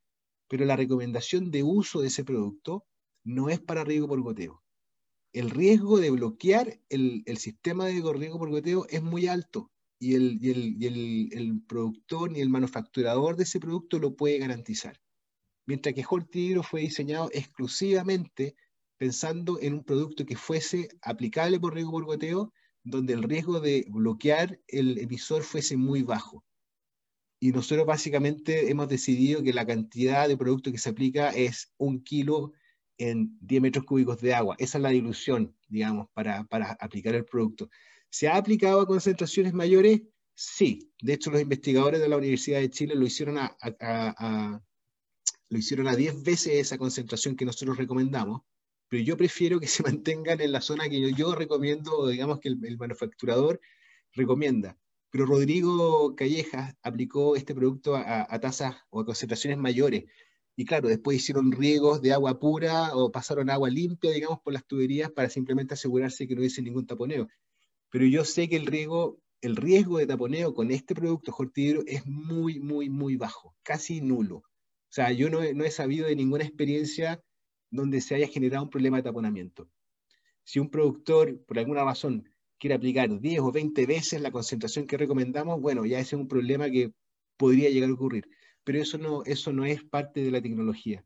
[0.49, 2.85] pero la recomendación de uso de ese producto
[3.25, 4.63] no es para riego por goteo.
[5.33, 10.15] El riesgo de bloquear el, el sistema de riego por goteo es muy alto y,
[10.15, 15.01] el, y, el, y el, productor ni el manufacturador de ese producto lo puede garantizar.
[15.65, 18.57] Mientras que Hortigro fue diseñado exclusivamente
[18.99, 22.53] pensando en un producto que fuese aplicable por riego por goteo,
[22.85, 26.45] donde el riesgo de bloquear el emisor fuese muy bajo.
[27.41, 32.03] Y nosotros básicamente hemos decidido que la cantidad de producto que se aplica es un
[32.03, 32.53] kilo
[32.99, 34.55] en 10 metros cúbicos de agua.
[34.59, 37.69] Esa es la dilución, digamos, para, para aplicar el producto.
[38.11, 40.03] ¿Se ha aplicado a concentraciones mayores?
[40.35, 40.93] Sí.
[41.01, 44.63] De hecho, los investigadores de la Universidad de Chile lo hicieron a, a,
[45.49, 48.43] lo hicieron a 10 veces esa concentración que nosotros recomendamos,
[48.93, 52.59] pero yo prefiero que se mantengan en la zona que yo, recomiendo, digamos que el,
[52.63, 53.59] el, manufacturador
[54.13, 54.77] recomienda.
[55.09, 60.05] Pero Rodrigo Callejas aplicó este producto a, a tasas o a concentraciones mayores.
[60.57, 64.67] Y claro, después hicieron riegos de agua pura o pasaron agua limpia, digamos, por las
[64.67, 67.29] tuberías para simplemente asegurarse que no hubiese ningún taponeo
[67.89, 72.89] pero yo sé que el riesgo, de taponeo con este producto Hortidro es muy, muy,
[72.89, 74.37] muy bajo, casi nulo.
[74.37, 77.23] O sea, yo no he sabido de ninguna experiencia
[77.73, 79.69] donde se haya generado un problema de taponamiento.
[80.45, 82.29] Si un productor, por alguna razón,
[82.59, 86.29] quiere aplicar 10 o 20 veces la concentración que recomendamos, bueno, ya ese es un
[86.29, 86.93] problema que
[87.37, 88.29] podría llegar a ocurrir.
[88.63, 91.05] Pero eso no, eso no es parte de la tecnología.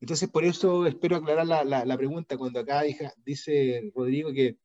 [0.00, 2.82] Entonces, por eso espero aclarar la, la, pregunta cuando acá
[3.24, 4.56] dice Rodrigo que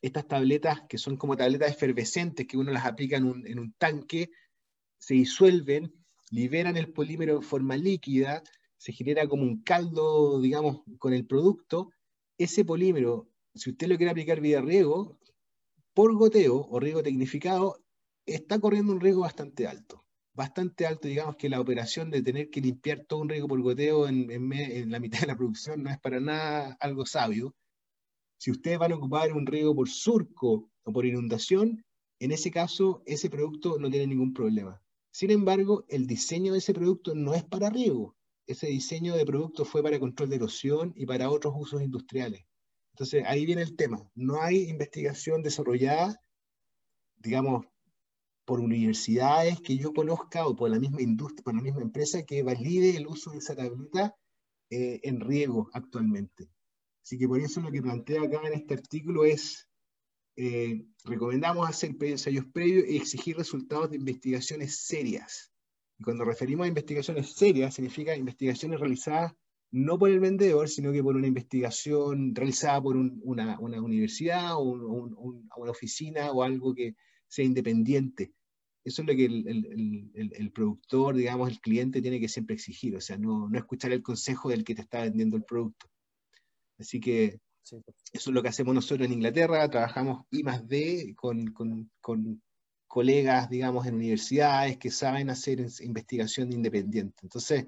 [0.00, 3.72] estas tabletas que son como tabletas efervescentes que uno las aplica en un, en un
[3.74, 4.30] tanque,
[4.98, 5.92] se disuelven,
[6.30, 8.42] liberan el polímero en forma líquida,
[8.80, 11.90] se genera como un caldo, digamos, con el producto,
[12.38, 15.18] ese polímero, si usted lo quiere aplicar vía riego,
[15.92, 17.84] por goteo o riego tecnificado,
[18.24, 20.02] está corriendo un riesgo bastante alto.
[20.32, 24.08] Bastante alto, digamos que la operación de tener que limpiar todo un riego por goteo
[24.08, 27.54] en, la mitad de la producción no es para nada algo sabio.
[28.38, 31.84] Si ustedes van a ocupar un riego por surco o por inundación,
[32.18, 34.80] en ese caso ese producto no tiene ningún problema.
[35.10, 38.16] Sin embargo, el diseño de ese producto no es para riego.
[38.46, 42.44] Ese diseño de producto fue para control de erosión y para otros usos industriales.
[42.92, 44.10] Entonces, ahí viene el tema.
[44.14, 46.20] No hay investigación desarrollada,
[47.16, 47.66] digamos,
[48.44, 52.42] por universidades que yo conozca o por la misma industria, por la misma empresa que
[52.42, 54.16] valide el uso de esa tableta
[54.70, 56.48] eh, en riego actualmente.
[57.02, 59.70] Así que por eso lo que plantea acá en este artículo es
[60.36, 65.49] eh, recomendamos hacer ensayos previos y exigir resultados de investigaciones serias.
[66.00, 69.34] Y cuando referimos a investigaciones serias, significa investigaciones realizadas
[69.70, 75.70] no por el vendedor, sino que por una investigación realizada por una, universidad o una
[75.70, 76.96] oficina o algo que
[77.28, 78.32] sea independiente.
[78.82, 83.18] Eso es lo que el, productor, digamos, el cliente tiene que siempre exigir, o sea,
[83.18, 85.86] no, no escuchar el consejo del que te está vendiendo el producto.
[86.78, 87.82] Así que eso
[88.12, 91.52] es lo que hacemos nosotros en Inglaterra, trabajamos I más D con,
[92.90, 97.20] colegas, digamos, en universidades que saben hacer investigación independiente.
[97.22, 97.66] Entonces,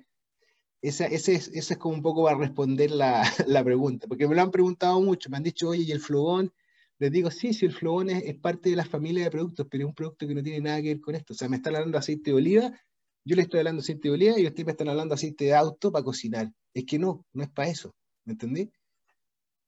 [0.82, 2.90] esa, ese, es, es como un poco para responder
[3.46, 6.52] la, pregunta, porque me lo han preguntado mucho, me han dicho, oye, ¿y el flogón?
[6.98, 9.88] Les digo, sí, sí, el flogón es, parte de la familia de productos, pero es
[9.88, 11.34] un producto que no tiene nada que ver con esto.
[11.34, 12.80] O sea, me están hablando de aceite de oliva,
[13.24, 15.44] yo le estoy hablando de aceite de oliva y ustedes me están hablando de aceite
[15.44, 16.52] de auto para cocinar.
[16.74, 17.94] Es que no, no es para eso,
[18.24, 18.72] ¿me entendí?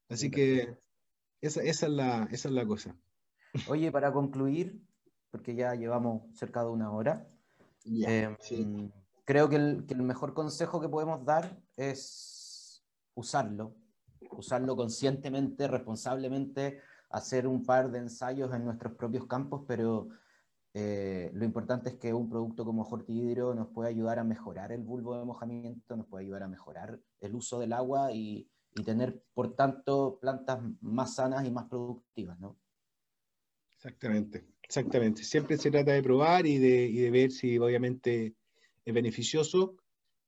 [0.09, 0.77] Así que
[1.41, 2.97] esa, es la, esa es la cosa.
[3.69, 4.81] Oye, para concluir,
[5.35, 7.27] porque ya llevamos cerca de una hora,
[7.85, 8.89] em,
[9.25, 12.85] creo que el, que el, mejor consejo que podemos dar es
[13.15, 13.75] usarlo,
[14.31, 16.79] usarlo conscientemente, responsablemente,
[17.11, 20.07] hacer un par de ensayos en nuestros propios campos, pero
[20.73, 24.85] eh, lo importante es que un producto como Hortihidro nos puede ayudar a mejorar el
[24.85, 29.21] bulbo de mojamiento, nos puede ayudar a mejorar el uso del agua y, y tener,
[29.35, 32.57] por tanto, plantas más sanas y más productivas, ¿no?
[33.73, 35.25] Exactamente, exactamente.
[35.25, 38.35] Siempre se trata de probar y de, y de ver si obviamente
[38.85, 39.77] es beneficioso.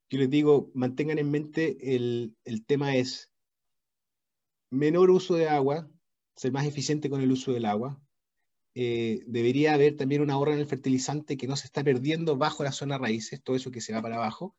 [0.08, 3.30] Yo les digo, mantengan en mente el, el tema es
[4.70, 5.90] menor uso de agua,
[6.36, 8.00] ser más eficiente con el uso del agua.
[8.74, 12.62] Eh, debería haber también una ahorro en el fertilizante que no se está perdiendo bajo
[12.62, 14.54] la zona raíces, todo eso que se va para abajo.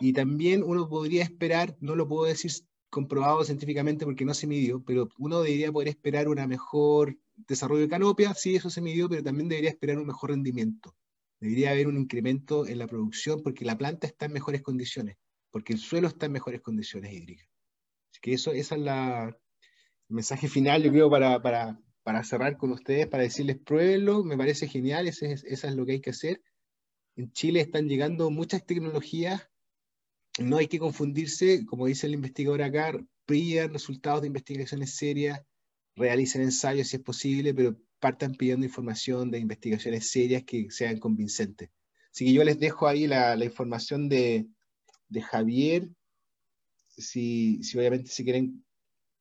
[0.00, 2.50] Y también uno podría esperar, no lo puedo decir
[2.90, 7.88] comprobado científicamente porque no se midió, pero uno debería poder esperar un mejor desarrollo de
[7.88, 10.96] canopia, sí, eso se midió, pero también debería esperar un mejor rendimiento.
[11.40, 15.16] Debería haber un incremento en la producción porque la planta está en mejores condiciones,
[15.50, 17.48] porque el suelo está en mejores condiciones hídricas.
[18.12, 22.56] Así que eso, esa es la, el mensaje final, yo creo, para, para, para cerrar
[22.56, 26.00] con ustedes, para decirles pruébenlo, me parece genial, eso es, eso es lo que hay
[26.00, 26.42] que hacer.
[27.16, 29.50] En Chile están llegando muchas tecnologías
[30.38, 32.92] no hay que confundirse, como dice el investigador acá,
[33.26, 35.40] pidan resultados de investigaciones serias,
[35.96, 41.70] realicen ensayos si es posible, pero partan pidiendo información de investigaciones serias que sean convincentes.
[42.12, 44.48] Así que yo les dejo ahí la, información de,
[45.22, 45.88] Javier,
[46.96, 48.64] si, obviamente se quieren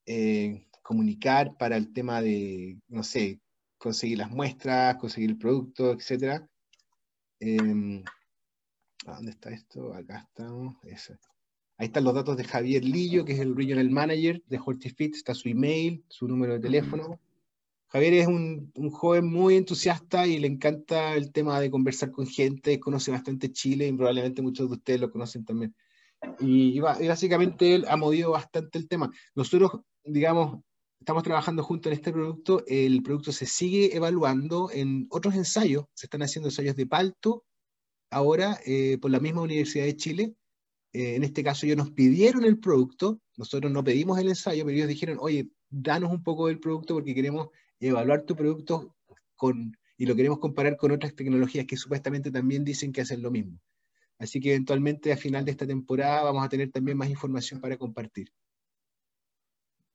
[0.05, 3.41] eh, comunicar para el tema de, no sé,
[3.77, 6.43] conseguir las muestras, conseguir el producto, etc.
[9.05, 9.93] ¿Dónde está esto?
[9.93, 10.75] Acá estamos.
[11.79, 15.15] Ahí están los datos de Javier Lillo, que es el Regional Manager de Hortifit.
[15.15, 17.21] Está su email, su número de teléfono.
[17.87, 22.81] Javier es un, joven muy entusiasta y le encanta el tema de conversar con gente,
[22.81, 25.73] conoce bastante Chile y probablemente muchos de ustedes lo conocen también.
[26.41, 29.09] Y, y, básicamente él ha movido bastante el tema.
[29.33, 29.71] Nosotros,
[30.03, 30.59] digamos,
[30.99, 36.07] estamos trabajando juntos en este producto, el producto se sigue evaluando en otros ensayos, se
[36.07, 37.45] están haciendo ensayos de palto
[38.11, 40.35] ahora eh, por la misma Universidad de Chile.
[40.93, 44.75] Eh, en este caso ellos nos pidieron el producto, nosotros no pedimos el ensayo, pero
[44.75, 47.49] ellos dijeron, oye, danos un poco del producto porque queremos
[47.79, 48.95] evaluar tu producto
[49.35, 53.31] con, y lo queremos comparar con otras tecnologías que supuestamente también dicen que hacen lo
[53.31, 53.59] mismo.
[54.17, 57.77] Así que eventualmente a final de esta temporada vamos a tener también más información para
[57.77, 58.31] compartir.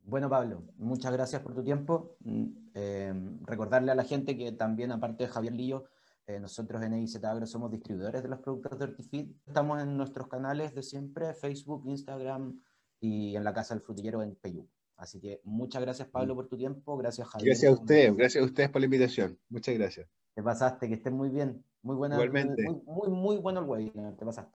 [0.07, 2.17] Bueno, Pablo, muchas gracias por tu tiempo.
[2.21, 2.45] Mm,
[2.75, 5.85] eh, recordarle a la gente que también, aparte de Javier Lillo,
[6.27, 9.37] eh, nosotros en EIZ Agro somos distribuidores de los productos de Hortifit.
[9.47, 12.61] Estamos en nuestros canales de siempre, Facebook, Instagram
[13.01, 14.67] y en la Casa del Frutillero en Peyú.
[14.97, 16.97] Así que muchas gracias, Pablo, por tu tiempo.
[16.97, 17.49] Gracias, Javier.
[17.49, 19.39] Gracias a ustedes, gracias a ustedes por la invitación.
[19.49, 20.09] Muchas gracias.
[20.35, 21.63] Te pasaste, que estés muy bien.
[21.83, 22.15] Muy buena.
[22.15, 22.63] Igualmente.
[22.63, 24.53] Muy, muy, muy bueno el webinar, te pasaste.